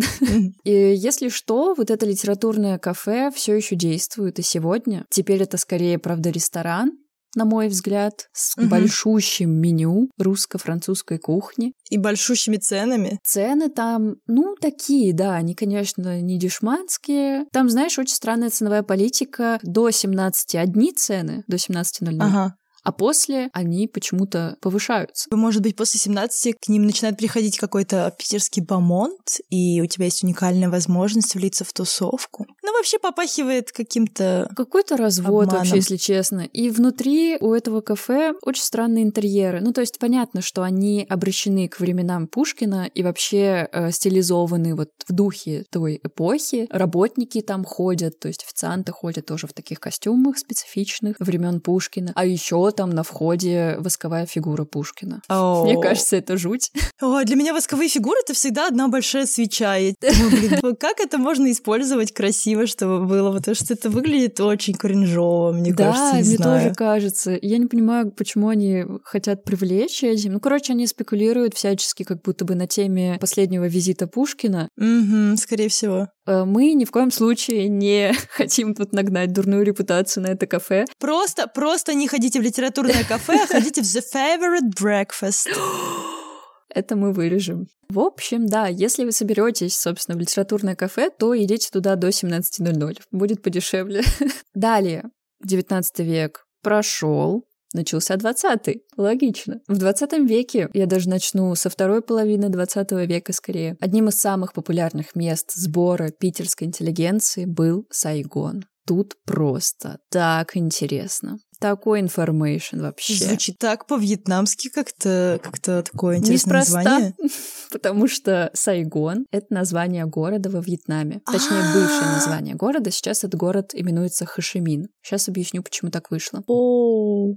И 0.64 0.70
если 0.70 1.30
что, 1.30 1.74
вот 1.74 1.90
это 1.90 2.06
литературное 2.06 2.78
кафе 2.78 3.30
все 3.34 3.56
еще 3.56 3.74
действует 3.74 4.38
и 4.38 4.42
сегодня. 4.42 5.04
Теперь 5.10 5.42
это 5.42 5.56
скорее, 5.56 5.98
правда, 5.98 6.30
ресторан, 6.30 6.92
на 7.34 7.44
мой 7.44 7.68
взгляд, 7.68 8.28
с 8.32 8.56
угу. 8.56 8.68
большущим 8.68 9.50
меню 9.50 10.10
русско-французской 10.18 11.18
кухни. 11.18 11.72
И 11.90 11.98
большущими 11.98 12.56
ценами. 12.56 13.18
Цены 13.24 13.68
там, 13.68 14.16
ну, 14.28 14.54
такие, 14.60 15.12
да, 15.12 15.34
они, 15.34 15.54
конечно, 15.54 16.20
не 16.20 16.38
дешманские. 16.38 17.46
Там, 17.52 17.68
знаешь, 17.68 17.98
очень 17.98 18.14
странная 18.14 18.50
ценовая 18.50 18.84
политика. 18.84 19.58
До 19.62 19.90
17 19.90 20.54
одни 20.54 20.92
цены, 20.92 21.42
до 21.48 21.56
17.00. 21.56 22.16
Ага 22.20 22.54
а 22.82 22.92
после 22.92 23.50
они 23.52 23.88
почему-то 23.88 24.56
повышаются. 24.60 25.28
Может 25.30 25.62
быть, 25.62 25.76
после 25.76 26.00
17 26.00 26.54
к 26.60 26.68
ним 26.68 26.84
начинает 26.84 27.16
приходить 27.16 27.58
какой-то 27.58 28.14
питерский 28.18 28.62
бомонд, 28.62 29.38
и 29.50 29.80
у 29.80 29.86
тебя 29.86 30.06
есть 30.06 30.24
уникальная 30.24 30.68
возможность 30.68 31.34
влиться 31.34 31.64
в 31.64 31.72
тусовку. 31.72 32.46
Ну, 32.62 32.72
вообще 32.76 32.98
попахивает 32.98 33.72
каким-то... 33.72 34.50
Какой-то 34.56 34.96
развод 34.96 35.44
обманом. 35.44 35.56
вообще, 35.58 35.76
если 35.76 35.96
честно. 35.96 36.40
И 36.40 36.70
внутри 36.70 37.36
у 37.40 37.52
этого 37.52 37.80
кафе 37.80 38.34
очень 38.42 38.62
странные 38.62 39.04
интерьеры. 39.04 39.60
Ну, 39.60 39.72
то 39.72 39.80
есть 39.80 39.98
понятно, 39.98 40.42
что 40.42 40.62
они 40.62 41.06
обращены 41.08 41.68
к 41.68 41.80
временам 41.80 42.26
Пушкина 42.26 42.90
и 42.94 43.02
вообще 43.02 43.68
э, 43.72 43.90
стилизованы 43.90 44.74
вот 44.74 44.90
в 45.06 45.12
духе 45.12 45.64
той 45.70 46.00
эпохи. 46.02 46.66
Работники 46.70 47.40
там 47.40 47.64
ходят, 47.64 48.18
то 48.18 48.28
есть 48.28 48.44
официанты 48.44 48.92
ходят 48.92 49.26
тоже 49.26 49.46
в 49.46 49.52
таких 49.52 49.80
костюмах 49.80 50.38
специфичных 50.38 51.16
времен 51.18 51.60
Пушкина. 51.60 52.12
А 52.14 52.24
еще 52.24 52.67
там 52.70 52.90
на 52.90 53.02
входе 53.02 53.76
восковая 53.78 54.26
фигура 54.26 54.64
Пушкина. 54.64 55.22
Oh. 55.30 55.64
Мне 55.64 55.80
кажется, 55.80 56.16
это 56.16 56.36
жуть. 56.36 56.70
Ой, 57.00 57.24
для 57.24 57.36
меня 57.36 57.52
восковые 57.52 57.88
фигуры— 57.88 58.18
это 58.24 58.34
всегда 58.34 58.68
одна 58.68 58.88
большая 58.88 59.26
свеча. 59.26 59.76
Я 59.76 59.92
думаю, 60.00 60.30
блин, 60.60 60.76
как 60.76 61.00
это 61.00 61.18
можно 61.18 61.50
использовать 61.50 62.12
красиво, 62.12 62.66
чтобы 62.66 63.06
было? 63.06 63.32
Потому 63.32 63.54
что 63.54 63.74
это 63.74 63.90
выглядит 63.90 64.40
очень 64.40 64.74
кринжово, 64.74 65.52
мне 65.52 65.72
да, 65.72 65.92
кажется, 65.92 66.16
не 66.16 66.28
мне 66.28 66.36
знаю. 66.36 66.62
тоже 66.62 66.74
кажется. 66.74 67.38
Я 67.40 67.58
не 67.58 67.66
понимаю, 67.66 68.10
почему 68.10 68.48
они 68.48 68.84
хотят 69.04 69.44
привлечь 69.44 70.02
этим. 70.02 70.34
Ну, 70.34 70.40
короче, 70.40 70.72
они 70.72 70.86
спекулируют 70.86 71.54
всячески, 71.54 72.02
как 72.02 72.22
будто 72.22 72.44
бы 72.44 72.54
на 72.54 72.66
теме 72.66 73.18
последнего 73.20 73.66
визита 73.66 74.06
Пушкина. 74.06 74.68
Угу, 74.76 75.36
скорее 75.36 75.68
всего. 75.68 76.08
Э, 76.28 76.44
мы 76.44 76.74
ни 76.74 76.84
в 76.84 76.90
коем 76.90 77.10
случае 77.10 77.68
не 77.68 78.12
хотим 78.30 78.74
тут 78.74 78.92
нагнать 78.92 79.32
дурную 79.32 79.64
репутацию 79.64 80.22
на 80.22 80.28
это 80.28 80.46
кафе. 80.46 80.84
Просто, 80.98 81.46
просто 81.46 81.94
не 81.94 82.06
ходите 82.06 82.40
в 82.40 82.42
литературное 82.58 83.04
кафе, 83.04 83.44
а 83.44 83.46
ходите 83.46 83.82
в 83.82 83.84
The 83.84 84.02
Favorite 84.12 84.74
Breakfast. 84.76 85.46
Это 86.74 86.96
мы 86.96 87.12
вырежем. 87.12 87.68
В 87.88 88.00
общем, 88.00 88.46
да, 88.46 88.66
если 88.66 89.04
вы 89.04 89.12
соберетесь, 89.12 89.76
собственно, 89.76 90.18
в 90.18 90.20
литературное 90.20 90.74
кафе, 90.74 91.10
то 91.16 91.38
идите 91.38 91.68
туда 91.72 91.94
до 91.94 92.08
17.00. 92.08 92.98
Будет 93.12 93.42
подешевле. 93.42 94.02
Далее, 94.54 95.04
19 95.44 96.00
век 96.00 96.46
прошел, 96.62 97.44
начался 97.72 98.16
20-й. 98.16 98.82
Логично. 98.96 99.60
В 99.68 99.78
20 99.78 100.12
веке, 100.28 100.68
я 100.74 100.86
даже 100.86 101.08
начну 101.08 101.54
со 101.54 101.70
второй 101.70 102.02
половины 102.02 102.48
20 102.48 102.90
века 103.06 103.32
скорее, 103.32 103.76
одним 103.80 104.08
из 104.08 104.18
самых 104.18 104.52
популярных 104.52 105.14
мест 105.14 105.52
сбора 105.54 106.10
питерской 106.10 106.66
интеллигенции 106.66 107.44
был 107.44 107.86
Сайгон. 107.90 108.64
Тут 108.84 109.14
просто 109.24 110.00
так 110.10 110.56
интересно 110.56 111.38
такой 111.60 112.00
information 112.00 112.80
вообще. 112.80 113.14
Звучит 113.14 113.58
так 113.58 113.86
по-вьетнамски 113.86 114.68
как-то, 114.68 115.40
как-то 115.42 115.82
такое 115.82 116.18
интересное 116.18 116.60
Неспроста, 116.60 116.82
название. 116.82 117.14
потому 117.72 118.08
что 118.08 118.50
Сайгон— 118.54 119.26
это 119.30 119.46
название 119.50 120.06
города 120.06 120.50
во 120.50 120.60
Вьетнаме. 120.60 121.20
Точнее, 121.26 121.62
бывшее 121.74 122.12
название 122.12 122.54
города. 122.54 122.90
Сейчас 122.90 123.24
этот 123.24 123.38
город 123.38 123.70
именуется 123.72 124.26
Хашимин. 124.26 124.88
Сейчас 125.02 125.28
объясню, 125.28 125.62
почему 125.62 125.90
так 125.90 126.10
вышло. 126.10 126.42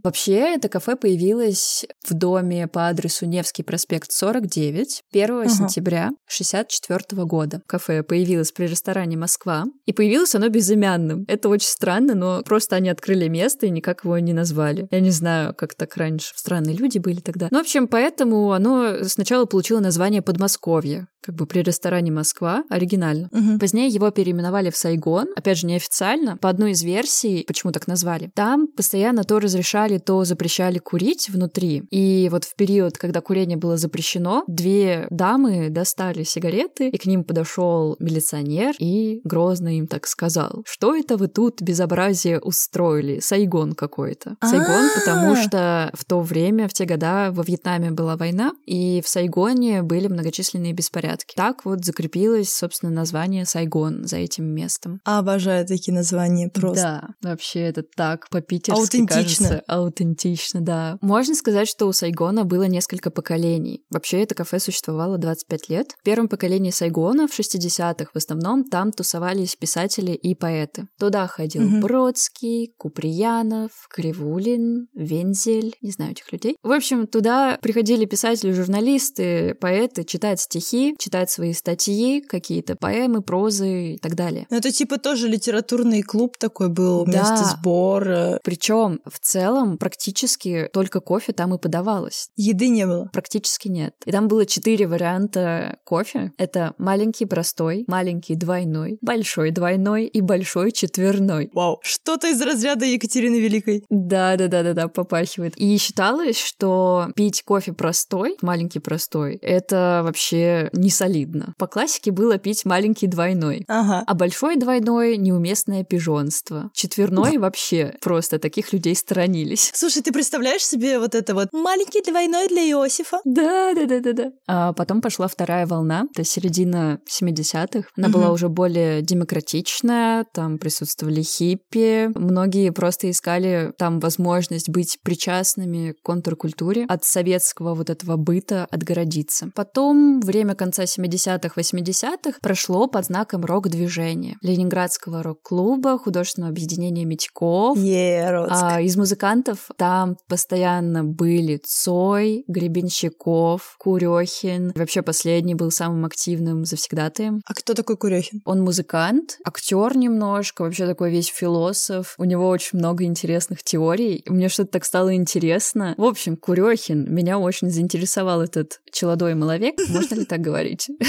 Вообще, 0.04 0.56
это 0.56 0.70
кафе 0.70 0.96
появилось 0.96 1.86
в 2.08 2.14
доме 2.14 2.68
по 2.68 2.88
адресу 2.88 3.26
Невский 3.26 3.64
проспект 3.64 4.12
49 4.12 5.04
1 5.12 5.50
сентября 5.50 6.12
64 6.28 7.26
года. 7.26 7.62
Кафе 7.68 8.04
появилось 8.04 8.52
при 8.52 8.66
ресторане 8.66 9.18
«Москва», 9.18 9.66
и 9.86 9.94
появилось 9.94 10.36
оно 10.36 10.50
безымянным. 10.50 11.26
Это 11.28 11.50
очень 11.50 11.68
странно, 11.70 12.16
но 12.16 12.42
просто 12.44 12.76
они 12.76 12.90
открыли 12.90 13.28
место 13.28 13.66
и 13.66 13.70
никак 13.70 14.04
его 14.04 14.11
его 14.16 14.26
не 14.26 14.34
назвали. 14.34 14.88
Я 14.92 15.00
не 15.00 15.12
знаю, 15.12 15.54
как 15.56 15.76
так 15.76 15.96
раньше. 15.98 16.34
Странные 16.36 16.76
люди 16.76 16.98
были 17.00 17.20
тогда. 17.20 17.48
Ну, 17.52 17.58
в 17.58 17.62
общем, 17.62 17.88
поэтому 17.88 18.52
оно 18.52 19.04
сначала 19.04 19.46
получило 19.46 19.80
название 19.80 20.22
Подмосковье 20.22 21.08
как 21.22 21.36
бы 21.36 21.46
при 21.46 21.62
ресторане 21.62 22.12
Москва, 22.12 22.64
оригинально. 22.70 23.30
Угу. 23.32 23.60
Позднее 23.60 23.88
его 23.88 24.10
переименовали 24.12 24.70
в 24.70 24.78
Сайгон, 24.78 25.28
опять 25.36 25.60
же, 25.60 25.68
неофициально, 25.68 26.38
по 26.38 26.50
одной 26.50 26.72
из 26.72 26.84
версий, 26.84 27.44
почему 27.48 27.72
так 27.72 27.88
назвали. 27.88 28.32
Там 28.36 28.68
постоянно 28.68 29.24
то 29.24 29.40
разрешали, 29.40 30.00
то 30.00 30.24
запрещали 30.26 30.80
курить 30.80 31.30
внутри. 31.30 31.84
И 31.92 32.28
вот 32.32 32.44
в 32.44 32.56
период, 32.56 32.98
когда 32.98 33.22
курение 33.22 33.58
было 33.58 33.78
запрещено, 33.78 34.44
две 34.48 35.08
дамы 35.10 35.70
достали 35.70 36.24
сигареты, 36.24 36.90
и 36.90 36.98
к 36.98 37.06
ним 37.06 37.24
подошел 37.24 37.96
милиционер 38.00 38.74
и 38.80 39.22
грозно 39.24 39.78
им 39.78 39.88
так 39.88 40.08
сказал, 40.08 40.64
что 40.66 40.96
это 40.96 41.18
вы 41.18 41.28
тут 41.28 41.62
безобразие 41.62 42.40
устроили, 42.40 43.20
Сайгон 43.20 43.74
какой-то. 44.02 44.36
Сайгон, 44.42 44.90
потому 44.96 45.36
что 45.36 45.92
в 45.94 46.06
то 46.06 46.22
время, 46.22 46.68
в 46.68 46.74
те 46.74 46.86
года 46.86 47.32
во 47.32 47.44
Вьетнаме 47.44 47.92
была 47.92 48.18
война, 48.18 48.54
и 48.66 49.02
в 49.02 49.08
Сайгоне 49.08 49.84
были 49.84 50.08
многочисленные 50.08 50.74
беспорядки. 50.74 51.36
Так 51.36 51.66
вот 51.66 51.86
закрепилось, 51.86 52.54
собственно, 52.54 52.92
название 52.92 53.46
Сайгон 53.46 54.06
за 54.06 54.18
этим 54.18 54.46
местом. 54.46 55.00
Обожаю 55.04 55.66
такие 55.66 55.94
названия 55.94 56.50
просто. 56.50 57.14
Да, 57.22 57.30
вообще 57.30 57.62
это 57.62 57.84
так 57.96 58.30
по-питерски 58.30 58.80
Аутентично. 58.80 59.48
Кажется, 59.48 59.64
аутентично, 59.68 60.62
да. 60.62 60.98
Можно 61.02 61.36
сказать, 61.36 61.68
что 61.68 61.88
у 61.88 61.94
Сайгона 61.94 62.44
было 62.46 62.64
несколько 62.64 63.12
поколений. 63.12 63.84
Вообще 63.90 64.24
это 64.24 64.36
кафе 64.36 64.60
существовало 64.60 65.18
25 65.18 65.70
лет. 65.70 65.96
В 66.00 66.04
первом 66.04 66.28
поколении 66.28 66.72
Сайгона 66.72 67.28
в 67.28 67.38
60-х 67.38 68.12
в 68.14 68.18
основном 68.18 68.64
там 68.64 68.92
тусовались 68.92 69.56
писатели 69.56 70.12
и 70.12 70.36
поэты. 70.36 70.88
Туда 71.00 71.28
ходил 71.28 71.66
угу. 71.66 71.82
Бродский, 71.82 72.74
Куприянов, 72.78 73.72
Кривулин, 73.92 74.88
Вензель, 74.94 75.76
не 75.82 75.92
знаю 75.92 76.12
этих 76.12 76.32
людей. 76.32 76.56
В 76.64 76.72
общем, 76.72 77.08
туда 77.08 77.58
приходили 77.62 78.06
писатели, 78.06 78.52
журналисты, 78.52 79.56
поэты 79.56 80.04
читать 80.04 80.40
стихи, 80.40 80.96
читать 80.98 81.30
свои 81.30 81.54
статьи, 81.54 82.22
какие-то 82.22 82.76
поэмы, 82.76 83.22
прозы 83.22 83.94
и 83.94 83.98
так 83.98 84.16
далее. 84.16 84.48
Ну, 84.50 84.58
это 84.58 84.72
типа 84.72 84.98
тоже 84.98 85.28
литературный 85.28 86.02
клуб 86.04 86.38
такой 86.38 86.70
был, 86.70 87.06
да. 87.06 87.20
место 87.20 87.46
сбора. 87.58 88.40
Причем 88.44 89.02
в 89.06 89.20
целом 89.20 89.78
практически 89.78 90.70
только 90.72 91.02
кофе 91.02 91.34
там 91.34 91.54
и 91.54 91.58
подавалось. 91.58 92.30
Еды 92.36 92.70
не 92.70 92.86
было? 92.86 93.10
Практически 93.12 93.68
нет. 93.68 93.94
И 94.06 94.12
там 94.12 94.28
было 94.28 94.46
четыре 94.46 94.88
варианта 94.88 95.78
кофе. 95.84 96.32
Это 96.38 96.74
маленький 96.78 97.26
простой, 97.26 97.84
маленький 97.88 98.36
двойной, 98.36 98.98
большой 99.02 99.52
двойной 99.52 100.06
и 100.06 100.22
большой 100.22 100.72
четверной. 100.72 101.50
Вау. 101.54 101.80
Что-то 101.84 102.28
из 102.30 102.42
разряда 102.42 102.86
Екатерины 102.86 103.36
Великой. 103.40 103.81
Да-да-да-да-да, 103.90 104.88
попахивает. 104.88 105.54
И 105.58 105.78
считалось, 105.78 106.38
что 106.38 107.08
пить 107.16 107.44
кофе 107.44 107.74
простой, 107.74 108.38
маленький 108.42 108.80
простой, 108.80 109.36
это 109.42 110.02
вообще 110.04 110.70
не 110.74 110.90
солидно. 110.90 111.54
По 111.58 111.68
классике 111.68 112.12
было 112.12 112.38
пить 112.38 112.66
маленький 112.66 113.08
двойной. 113.08 113.66
Ага. 113.68 114.04
А 114.06 114.14
большой 114.14 114.56
двойной— 114.58 115.18
неуместное 115.18 115.84
пижонство. 115.84 116.70
Четверной 116.74 117.38
вообще 117.38 117.96
просто 118.02 118.40
таких 118.40 118.74
людей 118.74 118.96
сторонились. 118.96 119.72
Слушай, 119.74 120.02
ты 120.04 120.12
представляешь 120.12 120.66
себе 120.66 121.00
вот 121.00 121.16
это 121.16 121.34
вот 121.34 121.50
маленький 121.52 122.02
двойной 122.02 122.48
для 122.48 122.62
Иосифа? 122.70 123.20
Да, 123.26 123.74
да, 123.74 123.86
да, 123.86 124.00
да, 124.00 124.14
да. 124.14 124.32
А 124.48 124.74
потом 124.74 125.02
пошла 125.02 125.28
вторая 125.28 125.66
волна, 125.66 126.06
это 126.14 126.24
середина 126.24 127.00
70-х. 127.08 127.90
Она 127.98 128.08
Мгм. 128.10 128.18
была 128.20 128.32
уже 128.32 128.50
более 128.50 129.02
демократичная, 129.02 130.26
там 130.34 130.58
присутствовали 130.58 131.22
хиппи. 131.22 132.10
Многие 132.18 132.72
просто 132.72 133.10
искали 133.10 133.71
там 133.78 134.00
возможность 134.00 134.70
быть 134.70 135.00
причастными 135.04 135.92
к 135.94 136.02
контркультуре, 136.02 136.86
от 136.88 137.04
советского 137.04 137.76
вот 137.76 137.90
этого 137.90 138.18
быта 138.18 138.68
отгородиться. 138.70 139.50
Потом 139.56 140.20
время 140.22 140.56
конца 140.56 140.84
70-х, 140.84 141.54
80-х 141.56 142.40
прошло 142.42 142.88
под 142.88 143.06
знаком 143.06 143.46
рок-движения. 143.46 144.38
Ленинградского 144.42 145.24
рок-клуба, 145.24 145.98
художественного 145.98 146.52
объединения 146.52 147.06
Митьков, 147.06 147.78
Ероцк. 147.78 148.52
а 148.54 148.82
из 148.82 148.98
музыкантов 148.98 149.70
там 149.78 150.18
постоянно 150.28 151.04
были 151.04 151.60
Цой, 151.64 152.44
Гребенщиков, 152.48 153.76
Курехин. 153.80 154.74
Вообще 154.76 155.02
последний 155.02 155.56
был 155.56 155.72
самым 155.72 156.06
активным 156.06 156.66
завсегдатаем. 156.66 157.42
А 157.46 157.54
кто 157.54 157.74
такой 157.74 157.98
Курехин? 157.98 158.42
Он 158.46 158.62
музыкант, 158.62 159.38
актер 159.46 159.96
немножко, 159.98 160.64
вообще 160.64 160.86
такой 160.86 161.12
весь 161.12 161.28
философ. 161.28 162.16
У 162.18 162.24
него 162.24 162.48
очень 162.48 162.80
много 162.80 163.04
интересных 163.04 163.61
теорий. 163.64 164.24
Мне 164.28 164.50
что-то 164.50 164.72
так 164.72 164.86
стало 164.86 165.16
интересно. 165.16 165.96
В 165.98 166.04
общем, 166.04 166.38
Курехин, 166.38 167.14
меня 167.14 167.40
очень 167.40 167.70
заинтересовал 167.70 168.42
этот 168.42 168.82
челодой 168.92 169.36
маловек. 169.36 169.76
Можно 169.90 170.16
ли 170.16 170.26
так 170.26 170.42
говорить? 170.42 170.90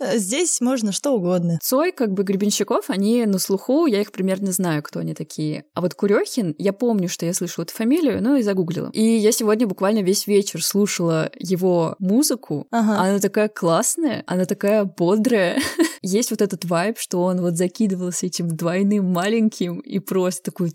Э, 0.00 0.18
Здесь 0.18 0.60
можно 0.60 0.92
что 0.92 1.12
угодно. 1.12 1.58
Цой, 1.62 1.92
как 1.92 2.12
бы 2.12 2.22
Гребенщиков, 2.22 2.90
они 2.90 3.24
на 3.26 3.38
слуху, 3.38 3.86
я 3.86 4.00
их 4.00 4.12
примерно 4.12 4.52
знаю, 4.52 4.82
кто 4.82 5.00
они 5.00 5.14
такие. 5.14 5.64
А 5.74 5.80
вот 5.80 5.94
Курехин, 5.94 6.54
я 6.58 6.72
помню, 6.72 7.08
что 7.08 7.26
я 7.26 7.34
слышала 7.34 7.64
эту 7.64 7.74
фамилию, 7.74 8.22
ну 8.22 8.36
и 8.36 8.42
загуглила. 8.42 8.90
И 8.92 9.02
я 9.02 9.32
сегодня 9.32 9.66
буквально 9.66 10.00
весь 10.00 10.26
вечер 10.26 10.64
слушала 10.64 11.30
его 11.38 11.96
музыку. 11.98 12.66
Ага. 12.70 13.00
Она 13.00 13.18
такая 13.18 13.48
классная, 13.48 14.24
она 14.26 14.44
такая 14.44 14.84
бодрая. 14.84 15.58
Есть 16.02 16.30
вот 16.30 16.42
этот 16.42 16.64
вайб, 16.64 16.98
что 16.98 17.22
он 17.22 17.40
вот 17.40 17.54
закидывался 17.54 18.26
этим 18.26 18.48
двойным 18.48 19.06
маленьким 19.06 19.80
и 19.80 19.98
просто 19.98 20.50
такой 20.50 20.70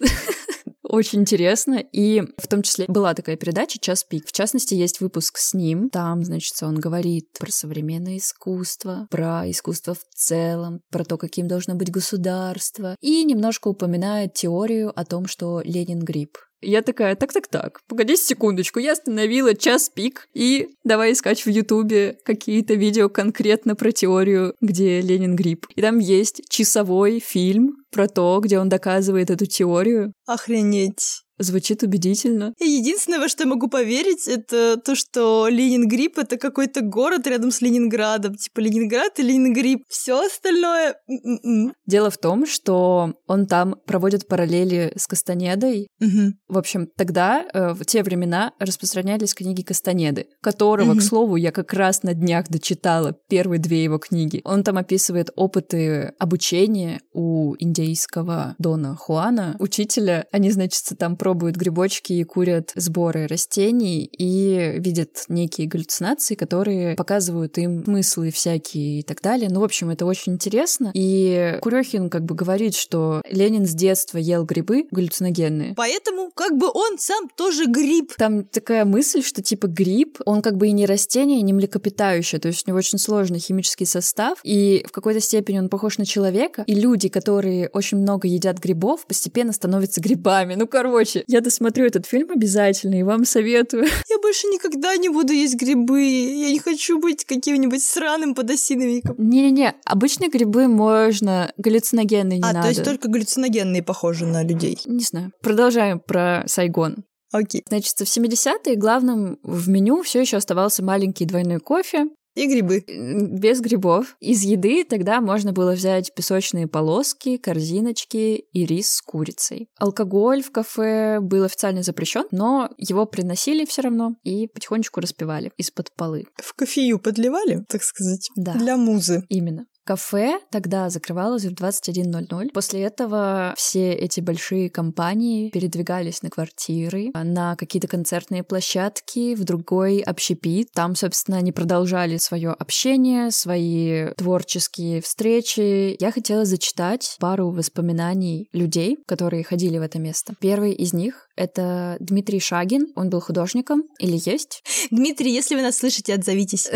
Очень 0.82 1.20
интересно. 1.20 1.74
И 1.92 2.20
в 2.36 2.48
том 2.48 2.62
числе 2.62 2.86
была 2.88 3.14
такая 3.14 3.36
передача 3.36 3.78
«Час 3.78 4.02
пик». 4.02 4.26
В 4.26 4.32
частности, 4.32 4.74
есть 4.74 5.00
выпуск 5.00 5.38
с 5.38 5.54
ним. 5.54 5.88
Там, 5.88 6.24
значит, 6.24 6.54
он 6.62 6.74
говорит 6.74 7.28
про 7.38 7.50
современное 7.52 8.16
искусство, 8.16 9.06
про 9.08 9.48
искусство 9.48 9.94
в 9.94 10.04
целом, 10.12 10.80
про 10.90 11.04
то, 11.04 11.16
каким 11.16 11.46
должно 11.46 11.76
быть 11.76 11.92
государство. 11.92 12.96
И 13.00 13.22
немножко 13.22 13.68
упоминает 13.68 14.34
теорию 14.34 14.92
о 14.98 15.04
том, 15.04 15.26
что 15.26 15.60
Ленин 15.64 16.00
гриб. 16.00 16.36
Я 16.62 16.82
такая, 16.82 17.16
так-так-так, 17.16 17.80
погодите 17.88 18.22
секундочку, 18.22 18.78
я 18.78 18.92
остановила 18.92 19.54
час 19.54 19.88
пик, 19.88 20.28
и 20.34 20.68
давай 20.84 21.12
искать 21.12 21.44
в 21.44 21.48
Ютубе 21.48 22.18
какие-то 22.24 22.74
видео 22.74 23.08
конкретно 23.08 23.74
про 23.74 23.92
теорию, 23.92 24.54
где 24.60 25.00
Ленин 25.00 25.36
гриб. 25.36 25.66
И 25.74 25.80
там 25.80 25.98
есть 25.98 26.42
часовой 26.48 27.18
фильм 27.20 27.76
про 27.90 28.08
то, 28.08 28.40
где 28.40 28.58
он 28.58 28.68
доказывает 28.68 29.30
эту 29.30 29.46
теорию. 29.46 30.12
Охренеть. 30.26 31.22
Звучит 31.40 31.82
убедительно. 31.82 32.52
Единственное, 32.60 33.18
во 33.18 33.28
что 33.28 33.44
я 33.44 33.48
могу 33.48 33.68
поверить, 33.68 34.28
это 34.28 34.76
то, 34.76 34.94
что 34.94 35.48
Ленингрип— 35.48 36.18
это 36.18 36.36
какой-то 36.36 36.82
город 36.82 37.26
рядом 37.26 37.50
с 37.50 37.62
Ленинградом. 37.62 38.34
Типа 38.34 38.60
Ленинград 38.60 39.18
и 39.18 39.22
Ленингрип. 39.22 39.82
Все 39.88 40.24
остальное... 40.26 40.96
м-м-м. 41.08 41.72
Дело 41.86 42.10
в 42.10 42.18
том, 42.18 42.46
что 42.46 43.14
он 43.26 43.46
там 43.46 43.74
проводит 43.86 44.28
параллели 44.28 44.92
с 44.96 45.06
Кастанедой. 45.06 45.88
Мгм. 45.98 46.34
В 46.46 46.58
общем, 46.58 46.86
тогда, 46.94 47.44
э, 47.52 47.72
в 47.72 47.84
те 47.86 48.02
времена, 48.02 48.52
распространялись 48.58 49.34
книги 49.34 49.62
Кастанеды, 49.62 50.26
которого, 50.42 50.92
к 50.92 50.96
Мгм. 50.96 51.00
слову, 51.00 51.36
я 51.36 51.52
как 51.52 51.72
раз 51.72 52.02
на 52.02 52.12
днях 52.12 52.48
дочитала 52.48 53.16
первые 53.28 53.58
две 53.58 53.82
его 53.82 53.96
книги. 53.98 54.42
Он 54.44 54.62
там 54.62 54.76
описывает 54.76 55.30
опыты 55.36 56.12
обучения 56.18 57.00
у 57.14 57.54
индейского 57.58 58.54
Дона 58.58 58.94
Хуана, 58.94 59.56
учителя. 59.58 60.26
Они, 60.32 60.50
значит, 60.50 60.82
там 60.98 61.16
пробуют 61.30 61.54
грибочки 61.54 62.12
и 62.12 62.24
курят 62.24 62.72
сборы 62.74 63.28
растений 63.28 64.04
и 64.04 64.74
видят 64.78 65.26
некие 65.28 65.68
галлюцинации, 65.68 66.34
которые 66.34 66.96
показывают 66.96 67.56
им 67.56 67.84
смыслы 67.84 68.32
всякие 68.32 68.98
и 68.98 69.02
так 69.04 69.20
далее. 69.22 69.48
Ну, 69.48 69.60
в 69.60 69.64
общем, 69.64 69.90
это 69.90 70.06
очень 70.06 70.32
интересно. 70.32 70.90
И 70.92 71.56
Курехин 71.62 72.10
как 72.10 72.24
бы 72.24 72.34
говорит, 72.34 72.74
что 72.74 73.22
Ленин 73.30 73.64
с 73.64 73.74
детства 73.74 74.18
ел 74.18 74.44
грибы 74.44 74.88
галлюциногенные, 74.90 75.74
Поэтому 75.76 76.32
как 76.34 76.56
бы 76.56 76.66
он 76.66 76.98
сам 76.98 77.28
тоже 77.36 77.66
гриб. 77.66 78.12
там 78.16 78.42
такая 78.42 78.84
мысль, 78.84 79.22
что 79.22 79.40
типа 79.40 79.68
гриб, 79.68 80.18
он 80.24 80.42
как 80.42 80.56
бы 80.56 80.66
и 80.66 80.72
не 80.72 80.84
растение, 80.84 81.38
и 81.38 81.42
не 81.42 81.52
млекопитающее, 81.52 82.40
то 82.40 82.48
есть 82.48 82.66
у 82.66 82.70
него 82.70 82.78
очень 82.78 82.98
сложный 82.98 83.38
химический 83.38 83.86
состав, 83.86 84.40
и 84.42 84.84
в 84.88 84.90
какой-то 84.90 85.20
степени 85.20 85.60
он 85.60 85.68
похож 85.68 85.98
на 85.98 86.06
человека, 86.06 86.64
и 86.66 86.74
люди, 86.74 87.08
которые 87.08 87.68
очень 87.68 87.98
много 87.98 88.26
едят 88.26 88.58
грибов, 88.58 89.06
постепенно 89.06 89.52
становятся 89.52 90.00
грибами. 90.00 90.56
Ну, 90.56 90.66
короче, 90.66 91.09
я 91.26 91.40
досмотрю 91.40 91.86
этот 91.86 92.06
фильм 92.06 92.30
обязательно, 92.30 92.94
и 92.98 93.02
вам 93.02 93.24
советую. 93.24 93.84
Я 94.08 94.18
больше 94.18 94.46
никогда 94.48 94.96
не 94.96 95.08
буду 95.08 95.32
есть 95.32 95.56
грибы. 95.56 96.02
Я 96.02 96.50
не 96.50 96.58
хочу 96.58 96.98
быть 96.98 97.24
каким-нибудь 97.24 97.82
сраным 97.82 98.34
подосиновиком. 98.34 99.14
Не-не-не, 99.18 99.74
обычные 99.84 100.30
грибы 100.30 100.68
можно, 100.68 101.52
галлюциногенные 101.56 102.38
не 102.38 102.44
а, 102.44 102.52
надо. 102.52 102.62
то 102.62 102.68
есть 102.68 102.84
только 102.84 103.08
галлюциногенные 103.08 103.82
похожи 103.82 104.26
на 104.26 104.42
людей. 104.42 104.78
Не 104.86 105.04
знаю. 105.04 105.32
Продолжаем 105.42 106.00
про 106.00 106.44
Сайгон. 106.46 107.04
Окей. 107.32 107.62
Значит, 107.68 107.94
в 107.94 108.02
70-е 108.02 108.76
главным 108.76 109.38
в 109.42 109.68
меню 109.68 110.02
все 110.02 110.20
еще 110.20 110.36
оставался 110.36 110.82
маленький 110.84 111.26
двойной 111.26 111.60
кофе, 111.60 112.06
И 112.34 112.46
грибы. 112.46 112.84
без 112.86 113.60
грибов. 113.60 114.16
Из 114.20 114.42
еды 114.42 114.84
тогда 114.84 115.20
можно 115.20 115.52
было 115.52 115.72
взять 115.72 116.14
песочные 116.14 116.68
полоски, 116.68 117.36
корзиночки 117.36 118.44
и 118.52 118.66
рис 118.66 118.90
с 118.92 119.02
курицей. 119.02 119.68
Алкоголь 119.78 120.42
в 120.42 120.50
кафе 120.52 121.20
был 121.20 121.44
официально 121.44 121.82
запрещен, 121.82 122.24
но 122.30 122.70
его 122.78 123.06
приносили 123.06 123.64
все 123.64 123.82
равно 123.82 124.16
и 124.22 124.46
потихонечку 124.46 125.00
распивали 125.00 125.52
из-под 125.56 125.92
полы. 125.96 126.26
В 126.36 126.54
кофею 126.54 126.98
подливали, 126.98 127.64
так 127.68 127.82
сказать, 127.82 128.28
Да. 128.36 128.54
для 128.54 128.76
музы. 128.76 129.24
Именно. 129.28 129.66
Кафе 129.90 130.38
тогда 130.50 130.88
закрывалось 130.88 131.44
в 131.44 131.52
21.00. 131.52 132.52
После 132.52 132.82
этого 132.82 133.52
все 133.56 133.92
эти 133.92 134.20
большие 134.20 134.70
компании 134.70 135.50
передвигались 135.50 136.22
на 136.22 136.30
квартиры, 136.30 137.10
на 137.12 137.56
какие-то 137.56 137.88
концертные 137.88 138.44
площадки, 138.44 139.34
в 139.34 139.42
другой 139.42 139.98
общепит. 139.98 140.70
Там, 140.74 140.94
собственно, 140.94 141.38
они 141.38 141.50
продолжали 141.50 142.18
свое 142.18 142.50
общение, 142.50 143.32
свои 143.32 144.14
творческие 144.14 145.00
встречи. 145.00 146.00
Я 146.00 146.12
хотела 146.12 146.44
зачитать 146.44 147.16
пару 147.18 147.50
воспоминаний 147.50 148.48
людей, 148.52 148.96
которые 149.08 149.42
ходили 149.42 149.78
в 149.78 149.82
это 149.82 149.98
место. 149.98 150.34
Первый 150.40 150.70
из 150.70 150.92
них— 150.92 151.28
это 151.34 151.96
Дмитрий 151.98 152.38
Шагин. 152.38 152.92
Он 152.94 153.10
был 153.10 153.18
художником 153.18 153.82
или 153.98 154.20
есть. 154.24 154.62
Дмитрий, 154.92 155.32
если 155.32 155.56
вы 155.56 155.62
нас 155.62 155.78
слышите, 155.78 156.14
отзовитесь. 156.14 156.70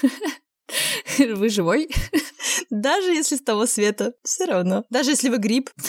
Вы 1.18 1.48
живой? 1.48 1.88
Даже 2.70 3.12
если 3.12 3.36
с 3.36 3.42
того 3.42 3.66
света. 3.66 4.14
Все 4.24 4.44
равно. 4.44 4.84
Даже 4.90 5.10
если 5.10 5.28
вы 5.28 5.38
гриб. 5.38 5.70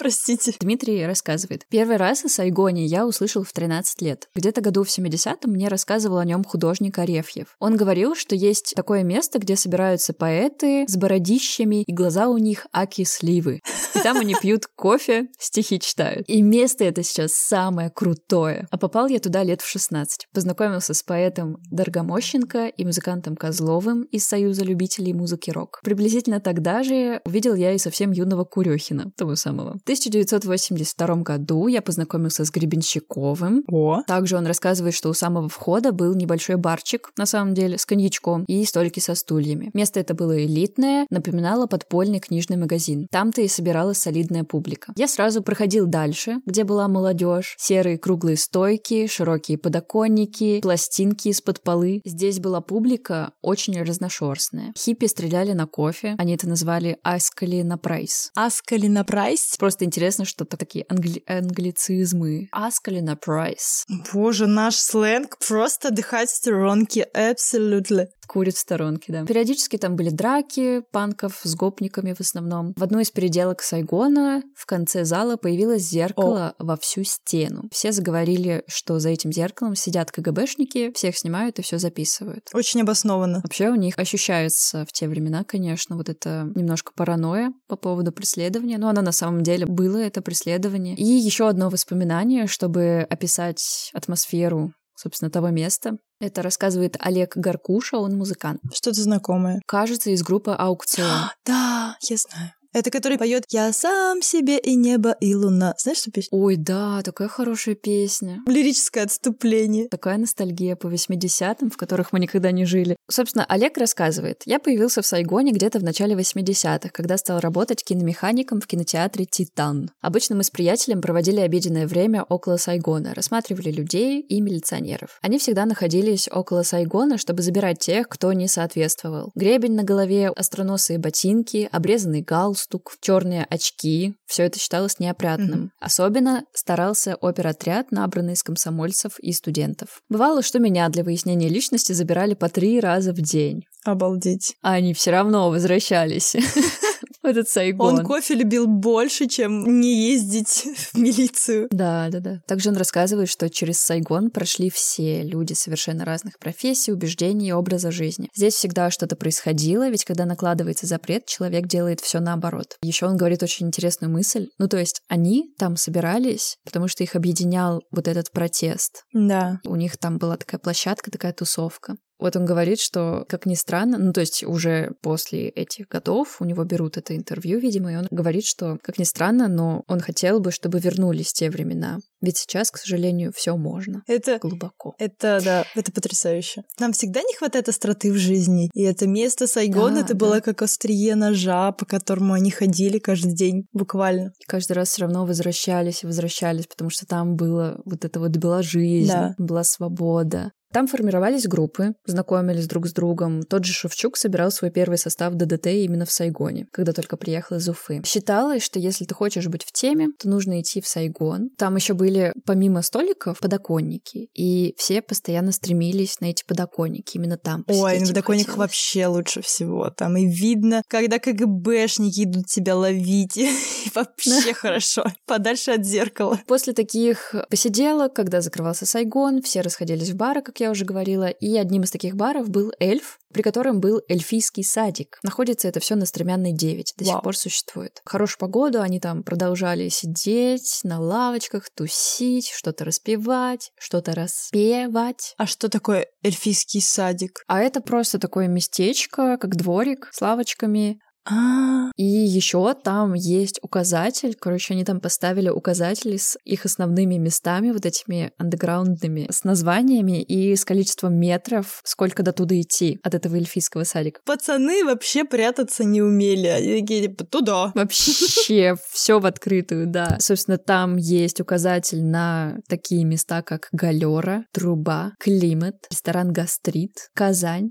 Простите. 0.00 0.54
Дмитрий 0.58 1.04
рассказывает. 1.04 1.66
Первый 1.68 1.98
раз 1.98 2.24
о 2.24 2.30
Сайгоне 2.30 2.86
я 2.86 3.06
услышал 3.06 3.44
в 3.44 3.52
13 3.52 4.00
лет. 4.00 4.30
Где-то 4.34 4.62
году 4.62 4.82
в 4.82 4.88
70-м 4.88 5.52
мне 5.52 5.68
рассказывал 5.68 6.16
о 6.16 6.24
нем 6.24 6.42
художник 6.42 6.98
Арефьев. 6.98 7.54
Он 7.58 7.76
говорил, 7.76 8.14
что 8.14 8.34
есть 8.34 8.72
такое 8.74 9.02
место, 9.02 9.38
где 9.38 9.56
собираются 9.56 10.14
поэты 10.14 10.86
с 10.88 10.96
бородищами, 10.96 11.82
и 11.82 11.92
глаза 11.92 12.28
у 12.28 12.38
них 12.38 12.66
аки 12.72 13.04
сливы. 13.04 13.60
И 13.94 13.98
там 13.98 14.16
они 14.16 14.34
пьют 14.40 14.66
кофе, 14.74 15.26
стихи 15.38 15.78
читают. 15.78 16.26
И 16.28 16.40
место 16.40 16.84
это 16.84 17.02
сейчас 17.02 17.34
самое 17.34 17.90
крутое. 17.90 18.68
А 18.70 18.78
попал 18.78 19.06
я 19.08 19.18
туда 19.18 19.42
лет 19.42 19.60
в 19.60 19.68
16. 19.68 20.28
Познакомился 20.32 20.94
с 20.94 21.02
поэтом 21.02 21.58
Доргомощенко 21.70 22.68
и 22.68 22.84
музыкантом 22.86 23.36
Козловым 23.36 24.04
из 24.04 24.26
Союза 24.26 24.64
любителей 24.64 25.12
музыки 25.12 25.50
рок. 25.50 25.80
Приблизительно 25.84 26.40
тогда 26.40 26.82
же 26.82 27.20
увидел 27.26 27.54
я 27.54 27.72
и 27.72 27.78
совсем 27.78 28.12
юного 28.12 28.44
Курехина, 28.44 29.12
того 29.18 29.36
самого. 29.36 29.78
1982 29.90 31.16
году 31.16 31.66
я 31.66 31.82
познакомился 31.82 32.44
с 32.44 32.50
Гребенщиковым. 32.52 33.64
О. 33.66 34.02
Также 34.06 34.36
он 34.36 34.46
рассказывает, 34.46 34.94
что 34.94 35.08
у 35.08 35.14
самого 35.14 35.48
входа 35.48 35.90
был 35.90 36.14
небольшой 36.14 36.54
барчик, 36.54 37.10
на 37.16 37.26
самом 37.26 37.54
деле, 37.54 37.76
с 37.76 37.84
коньячком 37.86 38.44
и 38.44 38.64
столики 38.64 39.00
со 39.00 39.16
стульями. 39.16 39.72
Место 39.74 39.98
это 39.98 40.14
было 40.14 40.44
элитное, 40.44 41.08
напоминало 41.10 41.66
подпольный 41.66 42.20
книжный 42.20 42.56
магазин. 42.56 43.08
Там-то 43.10 43.40
и 43.40 43.48
собиралась 43.48 43.98
солидная 43.98 44.44
публика. 44.44 44.92
Я 44.94 45.08
сразу 45.08 45.42
проходил 45.42 45.86
дальше, 45.86 46.36
где 46.46 46.62
была 46.62 46.86
молодежь, 46.86 47.56
серые 47.58 47.98
круглые 47.98 48.36
стойки, 48.36 49.08
широкие 49.08 49.58
подоконники, 49.58 50.60
пластинки 50.60 51.28
из-под 51.28 51.62
полы. 51.62 52.00
Здесь 52.04 52.38
была 52.38 52.60
публика 52.60 53.32
очень 53.42 53.82
разношерстная. 53.82 54.72
Хиппи 54.78 55.06
стреляли 55.06 55.52
на 55.52 55.66
кофе, 55.66 56.14
они 56.16 56.36
это 56.36 56.48
назвали 56.48 56.98
«аскали 57.02 57.62
на 57.62 57.76
прайс». 57.76 58.30
Аскали 58.36 58.86
на 58.86 59.02
прайс? 59.02 59.56
Просто 59.70 59.84
интересно, 59.84 60.24
что 60.24 60.44
такие 60.44 60.84
англи- 60.88 61.22
англицизмы. 61.28 62.48
«Аскали 62.50 62.98
на 62.98 63.14
прайс». 63.14 63.84
Боже, 64.12 64.48
наш 64.48 64.74
сленг 64.74 65.38
просто 65.46 65.88
отдыхать 65.90 66.28
в 66.28 66.34
сторонке, 66.34 67.02
абсолютно. 67.02 68.08
Курит 68.30 68.54
в 68.54 68.60
сторонке, 68.60 69.12
да. 69.12 69.24
Периодически 69.24 69.76
там 69.76 69.96
были 69.96 70.10
драки 70.10 70.82
панков 70.92 71.40
с 71.42 71.56
гопниками 71.56 72.12
в 72.12 72.20
основном. 72.20 72.74
В 72.76 72.82
одной 72.84 73.02
из 73.02 73.10
переделок 73.10 73.60
Сайгона 73.60 74.44
в 74.54 74.66
конце 74.66 75.04
зала 75.04 75.36
появилось 75.36 75.82
зеркало 75.82 76.54
О. 76.56 76.64
во 76.64 76.76
всю 76.76 77.02
стену. 77.02 77.64
Все 77.72 77.90
заговорили, 77.90 78.62
что 78.68 79.00
за 79.00 79.08
этим 79.08 79.32
зеркалом 79.32 79.74
сидят 79.74 80.12
КГБшники, 80.12 80.92
всех 80.94 81.18
снимают 81.18 81.58
и 81.58 81.62
все 81.62 81.78
записывают. 81.78 82.50
Очень 82.54 82.82
обоснованно. 82.82 83.40
Вообще 83.42 83.68
у 83.68 83.74
них 83.74 83.98
ощущается 83.98 84.86
в 84.86 84.92
те 84.92 85.08
времена, 85.08 85.42
конечно, 85.42 85.96
вот 85.96 86.08
это 86.08 86.52
немножко 86.54 86.92
паранойя 86.94 87.52
по 87.66 87.74
поводу 87.74 88.12
преследования. 88.12 88.78
Но 88.78 88.90
она 88.90 89.02
на 89.02 89.10
самом 89.10 89.42
деле 89.42 89.66
было 89.66 89.98
это 89.98 90.22
преследование. 90.22 90.94
И 90.94 91.04
еще 91.04 91.48
одно 91.48 91.68
воспоминание, 91.68 92.46
чтобы 92.46 93.04
описать 93.10 93.90
атмосферу 93.92 94.72
собственно, 95.00 95.30
того 95.30 95.48
места. 95.48 95.96
Это 96.20 96.42
рассказывает 96.42 96.96
Олег 97.00 97.36
Гаркуша, 97.36 97.96
он 97.96 98.16
музыкант. 98.16 98.60
Что-то 98.74 99.00
знакомое. 99.00 99.60
Кажется, 99.66 100.10
из 100.10 100.22
группы 100.22 100.52
«Аукцион». 100.52 101.30
Да, 101.46 101.96
я 102.02 102.16
знаю. 102.16 102.52
Это 102.72 102.90
который 102.92 103.18
поет 103.18 103.44
«Я 103.48 103.72
сам 103.72 104.22
себе 104.22 104.56
и 104.56 104.76
небо, 104.76 105.16
и 105.20 105.34
луна». 105.34 105.74
Знаешь, 105.76 105.98
что 105.98 106.12
песня? 106.12 106.38
Ой, 106.38 106.54
да, 106.54 107.02
такая 107.02 107.26
хорошая 107.26 107.74
песня. 107.74 108.38
Лирическое 108.46 109.04
отступление. 109.04 109.88
Такая 109.88 110.18
ностальгия 110.18 110.76
по 110.76 110.86
80-м, 110.86 111.70
в 111.70 111.76
которых 111.76 112.12
мы 112.12 112.20
никогда 112.20 112.52
не 112.52 112.64
жили. 112.64 112.94
Собственно, 113.10 113.44
Олег 113.48 113.76
рассказывает. 113.76 114.42
Я 114.46 114.60
появился 114.60 115.02
в 115.02 115.06
Сайгоне 115.06 115.50
где-то 115.50 115.80
в 115.80 115.82
начале 115.82 116.14
80-х, 116.14 116.90
когда 116.90 117.16
стал 117.16 117.40
работать 117.40 117.82
киномехаником 117.82 118.60
в 118.60 118.68
кинотеатре 118.68 119.26
«Титан». 119.26 119.90
Обычно 120.00 120.36
мы 120.36 120.44
с 120.44 120.50
приятелем 120.50 121.00
проводили 121.00 121.40
обеденное 121.40 121.88
время 121.88 122.22
около 122.22 122.56
Сайгона, 122.56 123.14
рассматривали 123.14 123.72
людей 123.72 124.20
и 124.20 124.40
милиционеров. 124.40 125.18
Они 125.22 125.40
всегда 125.40 125.66
находились 125.66 126.28
около 126.32 126.62
Сайгона, 126.62 127.18
чтобы 127.18 127.42
забирать 127.42 127.80
тех, 127.80 128.08
кто 128.08 128.32
не 128.32 128.46
соответствовал. 128.46 129.32
Гребень 129.34 129.74
на 129.74 129.82
голове, 129.82 130.28
остроносые 130.28 131.00
ботинки, 131.00 131.68
обрезанный 131.72 132.22
галстук, 132.22 132.59
галстук, 132.60 132.96
черные 133.00 133.44
очки. 133.44 134.14
Все 134.26 134.44
это 134.44 134.58
считалось 134.58 134.98
неопрятным. 134.98 135.64
Mm-hmm. 135.64 135.70
Особенно 135.80 136.44
старался 136.52 137.16
оперотряд, 137.20 137.90
набранный 137.90 138.34
из 138.34 138.42
комсомольцев 138.42 139.18
и 139.20 139.32
студентов. 139.32 140.02
Бывало, 140.08 140.42
что 140.42 140.58
меня 140.58 140.88
для 140.88 141.04
выяснения 141.04 141.48
личности 141.48 141.92
забирали 141.92 142.34
по 142.34 142.48
три 142.48 142.80
раза 142.80 143.12
в 143.12 143.20
день. 143.20 143.64
Обалдеть. 143.84 144.54
А 144.62 144.72
они 144.74 144.94
все 144.94 145.10
равно 145.10 145.50
возвращались. 145.50 146.36
этот 147.22 147.48
Сайгон. 147.48 147.98
Он 147.98 148.04
кофе 148.04 148.34
любил 148.34 148.66
больше, 148.66 149.26
чем 149.26 149.80
не 149.80 150.10
ездить 150.10 150.66
в 150.92 150.98
милицию. 150.98 151.68
Да, 151.70 152.08
да, 152.10 152.20
да. 152.20 152.40
Также 152.46 152.70
он 152.70 152.76
рассказывает, 152.76 153.28
что 153.28 153.48
через 153.50 153.80
Сайгон 153.80 154.30
прошли 154.30 154.70
все 154.70 155.22
люди 155.22 155.52
совершенно 155.52 156.04
разных 156.04 156.38
профессий, 156.38 156.92
убеждений 156.92 157.48
и 157.48 157.52
образа 157.52 157.90
жизни. 157.90 158.28
Здесь 158.34 158.54
всегда 158.54 158.90
что-то 158.90 159.16
происходило, 159.16 159.88
ведь 159.88 160.04
когда 160.04 160.24
накладывается 160.24 160.86
запрет, 160.86 161.26
человек 161.26 161.66
делает 161.66 162.00
все 162.00 162.20
наоборот. 162.20 162.76
Еще 162.82 163.06
он 163.06 163.16
говорит 163.16 163.42
очень 163.42 163.66
интересную 163.66 164.12
мысль. 164.12 164.48
Ну, 164.58 164.68
то 164.68 164.78
есть 164.78 165.02
они 165.08 165.52
там 165.58 165.76
собирались, 165.76 166.56
потому 166.64 166.88
что 166.88 167.02
их 167.02 167.16
объединял 167.16 167.82
вот 167.90 168.08
этот 168.08 168.30
протест. 168.32 169.04
Да. 169.12 169.60
У 169.66 169.76
них 169.76 169.98
там 169.98 170.18
была 170.18 170.36
такая 170.36 170.60
площадка, 170.60 171.10
такая 171.10 171.32
тусовка. 171.32 171.96
Вот 172.20 172.36
он 172.36 172.44
говорит, 172.44 172.78
что, 172.80 173.24
как 173.28 173.46
ни 173.46 173.54
странно, 173.54 173.98
ну, 173.98 174.12
то 174.12 174.20
есть 174.20 174.44
уже 174.44 174.92
после 175.00 175.48
этих 175.48 175.88
годов 175.88 176.36
у 176.40 176.44
него 176.44 176.64
берут 176.64 176.96
это 176.96 177.16
интервью, 177.16 177.58
видимо, 177.58 177.92
и 177.92 177.96
он 177.96 178.06
говорит, 178.10 178.44
что, 178.44 178.78
как 178.82 178.98
ни 178.98 179.04
странно, 179.04 179.48
но 179.48 179.82
он 179.86 180.00
хотел 180.00 180.40
бы, 180.40 180.52
чтобы 180.52 180.78
вернулись 180.78 181.32
те 181.32 181.50
времена. 181.50 181.98
Ведь 182.20 182.36
сейчас, 182.36 182.70
к 182.70 182.76
сожалению, 182.76 183.32
все 183.34 183.56
можно. 183.56 184.02
Это 184.06 184.38
глубоко. 184.38 184.94
Это, 184.98 185.40
да, 185.42 185.64
это 185.74 185.90
потрясающе. 185.90 186.64
Нам 186.78 186.92
всегда 186.92 187.20
не 187.22 187.34
хватает 187.34 187.68
остроты 187.68 188.12
в 188.12 188.16
жизни. 188.16 188.70
И 188.74 188.82
это 188.82 189.06
место 189.06 189.46
Сайгон, 189.46 189.94
да, 189.94 190.00
это 190.00 190.14
да. 190.14 190.26
было 190.26 190.40
как 190.40 190.60
острие 190.60 191.14
ножа, 191.14 191.72
по 191.72 191.86
которому 191.86 192.34
они 192.34 192.50
ходили 192.50 192.98
каждый 192.98 193.34
день, 193.34 193.66
буквально. 193.72 194.32
И 194.38 194.44
каждый 194.44 194.72
раз 194.72 194.90
все 194.90 195.02
равно 195.02 195.24
возвращались 195.24 196.02
и 196.02 196.06
возвращались, 196.06 196.66
потому 196.66 196.90
что 196.90 197.06
там 197.06 197.36
было 197.36 197.80
вот 197.86 198.04
это 198.04 198.20
вот 198.20 198.36
была 198.36 198.62
жизнь, 198.62 199.08
да. 199.08 199.34
была 199.38 199.64
свобода. 199.64 200.52
Там 200.72 200.86
формировались 200.86 201.48
группы, 201.48 201.94
знакомились 202.06 202.68
друг 202.68 202.86
с 202.86 202.92
другом. 202.92 203.42
Тот 203.42 203.64
же 203.64 203.72
Шевчук 203.72 204.16
собирал 204.16 204.52
свой 204.52 204.70
первый 204.70 204.98
состав 204.98 205.34
ДДТ 205.34 205.66
именно 205.66 206.04
в 206.06 206.12
Сайгоне, 206.12 206.66
когда 206.70 206.92
только 206.92 207.16
приехал 207.16 207.56
из 207.56 207.68
Уфы. 207.68 208.02
Считалось, 208.06 208.62
что 208.62 208.78
если 208.78 209.04
ты 209.04 209.12
хочешь 209.14 209.48
быть 209.48 209.64
в 209.64 209.72
теме, 209.72 210.08
то 210.18 210.28
нужно 210.28 210.60
идти 210.60 210.80
в 210.80 210.86
Сайгон. 210.86 211.50
Там 211.58 211.74
еще 211.74 211.94
были, 211.94 212.32
помимо 212.46 212.82
столиков, 212.82 213.40
подоконники. 213.40 214.28
И 214.34 214.74
все 214.76 215.02
постоянно 215.02 215.50
стремились 215.50 216.20
на 216.20 216.26
эти 216.26 216.44
подоконники. 216.44 217.16
Именно 217.16 217.36
там 217.36 217.64
Ой, 217.66 217.98
на 217.98 218.06
подоконниках 218.06 218.56
вообще 218.56 219.06
лучше 219.06 219.42
всего. 219.42 219.90
Там 219.90 220.16
и 220.16 220.26
видно, 220.26 220.82
когда 220.86 221.18
КГБшники 221.18 222.22
идут 222.22 222.46
тебя 222.46 222.76
ловить. 222.76 223.36
И 223.36 223.50
вообще 223.94 224.52
хорошо. 224.54 225.04
Подальше 225.26 225.72
от 225.72 225.84
зеркала. 225.84 226.38
После 226.46 226.72
таких 226.72 227.34
посиделок, 227.48 228.14
когда 228.14 228.40
закрывался 228.40 228.86
Сайгон, 228.86 229.42
все 229.42 229.62
расходились 229.62 230.10
в 230.10 230.16
бары, 230.16 230.42
как 230.42 230.59
я 230.60 230.70
уже 230.70 230.84
говорила, 230.84 231.28
и 231.28 231.56
одним 231.56 231.82
из 231.82 231.90
таких 231.90 232.16
баров 232.16 232.48
был 232.48 232.72
эльф, 232.78 233.18
при 233.32 233.42
котором 233.42 233.80
был 233.80 234.02
эльфийский 234.08 234.64
садик. 234.64 235.18
Находится 235.22 235.68
это 235.68 235.80
все 235.80 235.94
на 235.94 236.06
Стремянной 236.06 236.52
9, 236.52 236.94
до 236.96 237.04
Вау. 237.04 237.14
сих 237.14 237.22
пор 237.22 237.36
существует. 237.36 238.00
В 238.04 238.10
хорошую 238.10 238.38
погоду 238.38 238.80
они 238.80 239.00
там 239.00 239.22
продолжали 239.22 239.88
сидеть 239.88 240.80
на 240.84 241.00
лавочках, 241.00 241.70
тусить, 241.74 242.50
что-то 242.50 242.84
распевать, 242.84 243.72
что-то 243.78 244.14
распевать. 244.14 245.34
А 245.36 245.46
что 245.46 245.68
такое 245.68 246.06
эльфийский 246.22 246.80
садик? 246.80 247.42
А 247.46 247.60
это 247.60 247.80
просто 247.80 248.18
такое 248.18 248.48
местечко, 248.48 249.38
как 249.38 249.56
дворик 249.56 250.08
с 250.12 250.20
лавочками, 250.20 251.00
а, 251.30 251.90
И 251.96 252.04
еще 252.04 252.74
там 252.74 253.14
есть 253.14 253.58
указатель. 253.62 254.34
Короче, 254.34 254.74
они 254.74 254.84
там 254.84 255.00
поставили 255.00 255.48
указатели 255.48 256.16
с 256.16 256.36
их 256.44 256.64
основными 256.64 257.16
местами, 257.16 257.70
вот 257.70 257.86
этими 257.86 258.32
андеграундными, 258.38 259.28
с 259.30 259.44
названиями 259.44 260.22
и 260.22 260.56
с 260.56 260.64
количеством 260.64 261.14
метров, 261.14 261.80
сколько 261.84 262.22
до 262.22 262.32
туда 262.32 262.60
идти 262.60 262.98
от 263.02 263.14
этого 263.14 263.36
эльфийского 263.36 263.84
садика. 263.84 264.20
Пацаны 264.24 264.84
вообще 264.84 265.24
прятаться 265.24 265.84
не 265.84 266.02
умели. 266.02 266.46
Они 266.48 266.80
такие, 266.80 267.08
типа, 267.08 267.24
туда. 267.24 267.72
Вообще 267.74 268.74
все 268.90 269.20
в 269.20 269.26
открытую, 269.26 269.86
да. 269.86 270.16
Собственно, 270.20 270.58
там 270.58 270.96
есть 270.96 271.40
указатель 271.40 272.04
на 272.04 272.58
такие 272.68 273.04
места, 273.04 273.42
как 273.42 273.68
Галера, 273.72 274.44
Труба, 274.52 275.12
Климат, 275.18 275.76
ресторан 275.90 276.32
Гастрит, 276.32 277.10
Казань, 277.14 277.70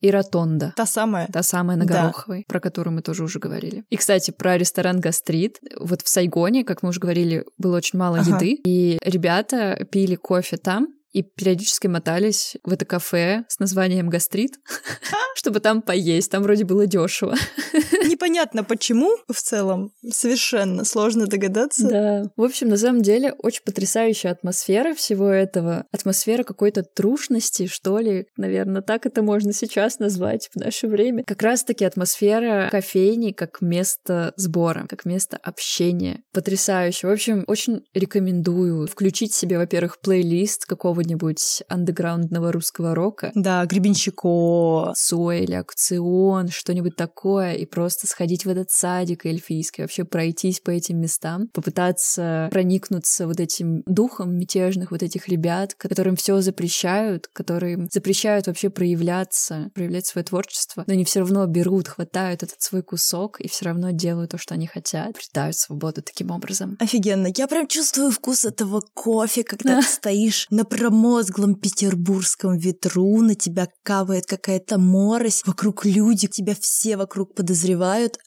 и 0.00 0.10
Ротонда. 0.10 0.72
Та 0.76 0.86
самая? 0.86 1.28
Та 1.32 1.42
самая 1.42 1.76
на 1.76 1.84
Гороховой, 1.84 2.38
да. 2.38 2.44
про 2.46 2.60
которую 2.60 2.94
мы 2.94 3.02
тоже 3.02 3.24
уже 3.24 3.38
говорили. 3.38 3.84
И, 3.90 3.96
кстати, 3.96 4.30
про 4.30 4.56
ресторан 4.56 5.00
Гастрит. 5.00 5.60
Вот 5.78 6.02
в 6.02 6.08
Сайгоне, 6.08 6.64
как 6.64 6.82
мы 6.82 6.90
уже 6.90 7.00
говорили, 7.00 7.44
было 7.58 7.76
очень 7.76 7.98
мало 7.98 8.18
ага. 8.18 8.36
еды, 8.36 8.60
и 8.64 8.98
ребята 9.04 9.86
пили 9.90 10.14
кофе 10.14 10.56
там, 10.56 10.88
и 11.12 11.22
периодически 11.22 11.88
мотались 11.88 12.56
в 12.64 12.72
это 12.72 12.84
кафе 12.84 13.44
с 13.48 13.58
названием 13.58 14.08
«Гастрит», 14.08 14.60
чтобы 15.34 15.60
там 15.60 15.82
поесть. 15.82 16.30
Там 16.30 16.42
вроде 16.42 16.64
было 16.64 16.86
дешево. 16.86 17.34
Непонятно 18.06 18.64
почему 18.64 19.16
в 19.28 19.40
целом. 19.40 19.92
Совершенно 20.08 20.84
сложно 20.84 21.26
догадаться. 21.26 21.88
Да. 21.88 22.22
В 22.36 22.42
общем, 22.42 22.68
на 22.68 22.76
самом 22.76 23.02
деле, 23.02 23.32
очень 23.32 23.62
потрясающая 23.64 24.30
атмосфера 24.30 24.94
всего 24.94 25.28
этого. 25.28 25.86
Атмосфера 25.92 26.44
какой-то 26.44 26.82
трушности, 26.82 27.66
что 27.66 27.98
ли. 27.98 28.26
Наверное, 28.36 28.82
так 28.82 29.06
это 29.06 29.22
можно 29.22 29.52
сейчас 29.52 29.98
назвать 29.98 30.48
в 30.54 30.58
наше 30.58 30.86
время. 30.86 31.24
Как 31.24 31.42
раз-таки 31.42 31.84
атмосфера 31.84 32.68
кофейни 32.70 33.32
как 33.32 33.60
место 33.60 34.32
сбора, 34.36 34.86
как 34.88 35.04
место 35.04 35.38
общения. 35.42 36.22
Потрясающе. 36.32 37.06
В 37.06 37.10
общем, 37.10 37.44
очень 37.46 37.82
рекомендую 37.94 38.86
включить 38.86 39.34
себе, 39.34 39.58
во-первых, 39.58 40.00
плейлист 40.00 40.66
какого 40.66 40.90
какого-нибудь 40.90 41.62
андеграундного 41.68 42.52
русского 42.52 42.94
рока. 42.94 43.30
Да, 43.34 43.64
Гребенщико. 43.64 44.92
Сой 44.94 45.44
или 45.44 45.54
Акцион, 45.54 46.48
что-нибудь 46.48 46.96
такое, 46.96 47.52
и 47.52 47.64
просто 47.64 47.89
просто 47.90 48.06
сходить 48.06 48.44
в 48.44 48.48
этот 48.48 48.70
садик 48.70 49.26
эльфийский, 49.26 49.82
вообще 49.82 50.04
пройтись 50.04 50.60
по 50.60 50.70
этим 50.70 51.00
местам, 51.00 51.48
попытаться 51.52 52.48
проникнуться 52.52 53.26
вот 53.26 53.40
этим 53.40 53.82
духом 53.84 54.38
мятежных 54.38 54.92
вот 54.92 55.02
этих 55.02 55.26
ребят, 55.26 55.74
которым 55.74 56.14
все 56.14 56.40
запрещают, 56.40 57.26
которым 57.26 57.88
запрещают 57.90 58.46
вообще 58.46 58.70
проявляться, 58.70 59.70
проявлять 59.74 60.06
свое 60.06 60.24
творчество, 60.24 60.84
но 60.86 60.92
они 60.92 61.04
все 61.04 61.18
равно 61.18 61.44
берут, 61.46 61.88
хватают 61.88 62.44
этот 62.44 62.62
свой 62.62 62.84
кусок 62.84 63.40
и 63.40 63.48
все 63.48 63.64
равно 63.64 63.90
делают 63.90 64.30
то, 64.30 64.38
что 64.38 64.54
они 64.54 64.68
хотят, 64.68 65.16
придают 65.16 65.56
свободу 65.56 66.00
таким 66.00 66.30
образом. 66.30 66.76
Офигенно. 66.78 67.26
Я 67.36 67.48
прям 67.48 67.66
чувствую 67.66 68.12
вкус 68.12 68.44
этого 68.44 68.84
кофе, 68.94 69.42
когда 69.42 69.76
ты 69.80 69.82
стоишь 69.82 70.46
на 70.50 70.64
промозглом 70.64 71.56
петербургском 71.56 72.56
ветру, 72.56 73.20
на 73.20 73.34
тебя 73.34 73.66
кавает 73.82 74.26
какая-то 74.26 74.78
морось, 74.78 75.42
вокруг 75.44 75.84
люди, 75.84 76.28
тебя 76.28 76.54
все 76.54 76.96
вокруг 76.96 77.34
подозревают, 77.34 77.79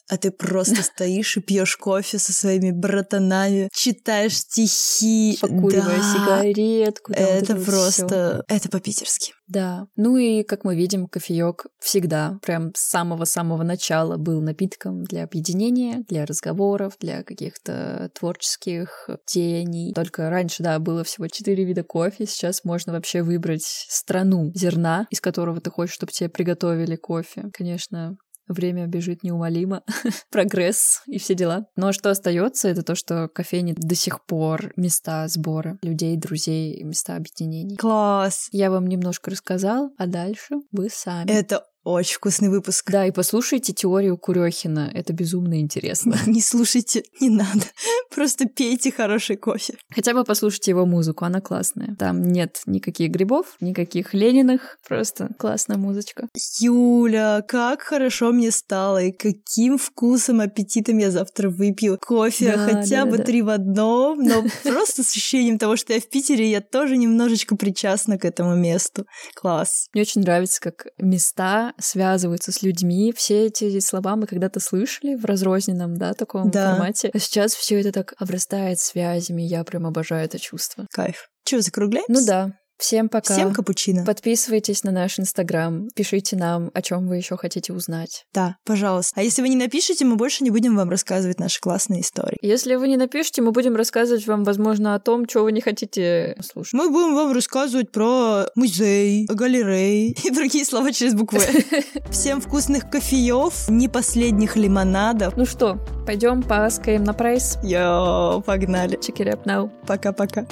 а 0.10 0.18
ты 0.18 0.32
просто 0.32 0.76
стоишь 0.84 1.38
и 1.38 1.42
пьешь 1.42 1.78
кофе 1.78 2.20
со 2.20 2.34
своими 2.34 2.72
братанами, 2.72 3.70
читаешь 3.74 4.38
стихи. 4.38 5.38
Покуривая 5.42 5.98
да. 5.98 6.14
сигаретку. 6.14 7.14
Это 7.14 7.56
вот 7.56 7.66
просто... 7.66 8.44
Всё. 8.48 8.56
Это 8.56 8.70
по-питерски. 8.70 9.34
Да. 9.48 9.88
Ну 9.96 10.18
и, 10.18 10.44
как 10.44 10.64
мы 10.64 10.76
видим, 10.76 11.08
кофеек 11.08 11.66
всегда, 11.80 12.40
прям 12.42 12.72
с 12.76 12.90
самого-самого 12.90 13.64
начала 13.64 14.18
был 14.18 14.42
напитком 14.42 15.04
для 15.04 15.24
объединения, 15.24 16.04
для 16.08 16.26
разговоров, 16.26 16.94
для 17.00 17.24
каких-то 17.24 18.10
творческих 18.18 19.10
деяний. 19.32 19.94
Только 19.94 20.30
раньше, 20.30 20.64
да, 20.64 20.80
было 20.80 21.04
всего 21.04 21.28
четыре 21.28 21.66
вида 21.66 21.84
кофе, 21.84 22.26
сейчас 22.26 22.64
можно 22.64 22.94
вообще 22.94 23.22
выбрать 23.22 23.64
страну 23.64 24.52
зерна, 24.56 25.08
из 25.10 25.22
которого 25.22 25.60
ты 25.60 25.70
хочешь, 25.70 25.96
чтобы 25.96 26.12
тебе 26.12 26.30
приготовили 26.30 26.96
кофе. 26.96 27.46
Конечно, 27.54 28.18
Время 28.48 28.88
бежит 28.88 29.24
неумолимо, 29.24 29.84
прогресс 30.32 31.02
и 31.08 31.18
все 31.18 31.34
дела. 31.36 31.66
Но 31.76 31.92
что 31.94 32.10
остается, 32.10 32.68
это 32.68 32.84
то, 32.84 32.96
что 32.96 33.28
кофейни 33.28 33.74
до 33.78 33.96
сих 33.96 34.26
пор 34.26 34.74
места 34.76 35.28
сбора 35.28 35.78
людей, 35.82 36.18
друзей, 36.18 36.84
места 36.84 37.16
объединений. 37.16 37.78
Класс! 37.78 38.50
Я 38.52 38.70
вам 38.70 38.88
немножко 38.88 39.32
рассказал, 39.32 39.94
а 39.98 40.08
дальше 40.08 40.56
вы 40.72 40.90
сами. 40.90 41.32
Это 41.32 41.66
очень 41.84 42.16
вкусный 42.16 42.50
выпуск. 42.50 42.90
Да, 42.90 43.06
и 43.06 43.12
послушайте 43.12 43.74
теорию 43.74 44.18
Курехина. 44.18 44.90
Это 44.94 45.12
безумно 45.12 45.60
интересно. 45.60 46.18
Не 46.28 46.42
слушайте, 46.42 47.04
не 47.20 47.30
надо. 47.30 47.66
Просто 48.14 48.46
пейте 48.46 48.92
хороший 48.92 49.36
кофе. 49.36 49.76
Хотя 49.94 50.14
бы 50.14 50.24
послушайте 50.24 50.72
его 50.72 50.86
музыку, 50.86 51.26
она 51.26 51.42
классная. 51.42 51.96
Там 51.98 52.22
нет 52.22 52.62
никаких 52.66 53.12
грибов, 53.12 53.56
никаких 53.60 54.14
Лениных, 54.14 54.78
просто 54.88 55.30
классная 55.38 55.78
музычка. 55.78 56.30
Юля, 56.60 57.44
как 57.48 57.82
хорошо 57.82 58.32
мне 58.32 58.52
стало, 58.52 59.02
и 59.02 59.12
каким 59.12 59.78
вкусом, 59.78 60.42
аппетитом 60.42 60.98
я 61.00 61.12
завтра 61.12 61.50
выпью 61.50 61.98
кофе, 62.00 62.54
да, 62.56 62.66
хотя 62.66 63.06
да, 63.06 63.12
бы 63.12 63.18
да, 63.18 63.24
три 63.24 63.42
в 63.42 63.50
одном, 63.50 64.20
но 64.20 64.44
просто 64.64 65.04
с 65.04 65.10
ощущением 65.10 65.58
того, 65.58 65.76
что 65.76 65.94
я 65.94 66.00
в 66.00 66.08
Питере, 66.08 66.50
я 66.50 66.62
тоже 66.62 66.98
немножечко 66.98 67.56
причастна 67.56 68.18
к 68.18 68.26
этому 68.26 68.56
месту. 68.56 69.06
Класс. 69.36 69.88
Мне 69.94 70.02
очень 70.04 70.22
нравится, 70.22 70.62
как 70.62 70.88
места 70.98 71.73
связываются 71.80 72.52
с 72.52 72.62
людьми. 72.62 73.14
Все 73.16 73.48
эти 73.48 73.80
слова 73.80 74.16
мы 74.16 74.28
когда-то 74.28 74.60
слышали 74.60 75.16
в 75.16 75.26
разрозненном, 75.26 75.98
да, 75.98 76.14
таком 76.14 76.52
да. 76.52 76.72
формате. 76.72 77.12
А 77.14 77.20
сейчас 77.20 77.54
все 77.54 77.80
это 77.80 77.92
так 77.92 78.14
обрастает 78.18 78.80
связями. 78.80 79.42
Я 79.42 79.64
прям 79.64 79.86
обожаю 79.86 80.26
это 80.26 80.40
чувство. 80.40 80.88
Кайф. 80.92 81.30
Че, 81.46 81.62
закругляемся? 81.62 82.12
Ну 82.12 82.26
да. 82.26 82.52
Всем 82.78 83.10
пока. 83.10 83.34
Всем 83.34 83.54
капучино. 83.54 84.06
Подписывайтесь 84.06 84.84
на 84.84 84.92
наш 84.92 85.20
инстаграм, 85.20 85.90
пишите 85.96 86.36
нам, 86.36 86.72
о 86.74 86.82
чем 86.82 87.08
вы 87.08 87.18
еще 87.18 87.38
хотите 87.38 87.74
узнать. 87.74 88.26
Да, 88.34 88.58
пожалуйста. 88.66 89.20
А 89.20 89.24
если 89.24 89.42
вы 89.42 89.50
не 89.50 89.56
напишете, 89.56 90.06
мы 90.06 90.16
больше 90.16 90.44
не 90.44 90.52
будем 90.52 90.76
вам 90.76 90.90
рассказывать 90.90 91.40
наши 91.40 91.60
классные 91.60 92.02
истории. 92.02 92.38
Если 92.42 92.76
вы 92.76 92.88
не 92.88 92.98
напишете, 92.98 93.42
мы 93.42 93.52
будем 93.52 93.76
рассказывать 93.76 94.26
вам, 94.28 94.44
возможно, 94.44 94.96
о 94.96 95.00
том, 95.00 95.28
что 95.30 95.44
вы 95.44 95.52
не 95.52 95.62
хотите 95.62 96.36
слушать. 96.42 96.74
Мы 96.74 96.90
будем 96.90 97.16
вам 97.16 97.32
рассказывать 97.32 97.92
про 97.92 98.48
музей, 98.56 99.28
галереи 99.30 100.16
и 100.24 100.30
другие 100.30 100.66
слова 100.66 100.92
через 100.92 101.14
буквы. 101.14 101.42
Всем 102.12 102.42
вкусных 102.42 102.90
кофеев, 102.90 103.70
не 103.70 103.88
последних 103.88 104.56
лимонадов. 104.56 105.36
Ну 105.38 105.46
что, 105.46 105.78
пойдем 106.06 106.42
поскаем 106.44 107.04
на 107.04 107.14
прайс? 107.14 107.58
Йо, 107.64 108.42
погнали. 108.46 109.00
Now. 109.46 109.70
Пока-пока. 109.86 110.46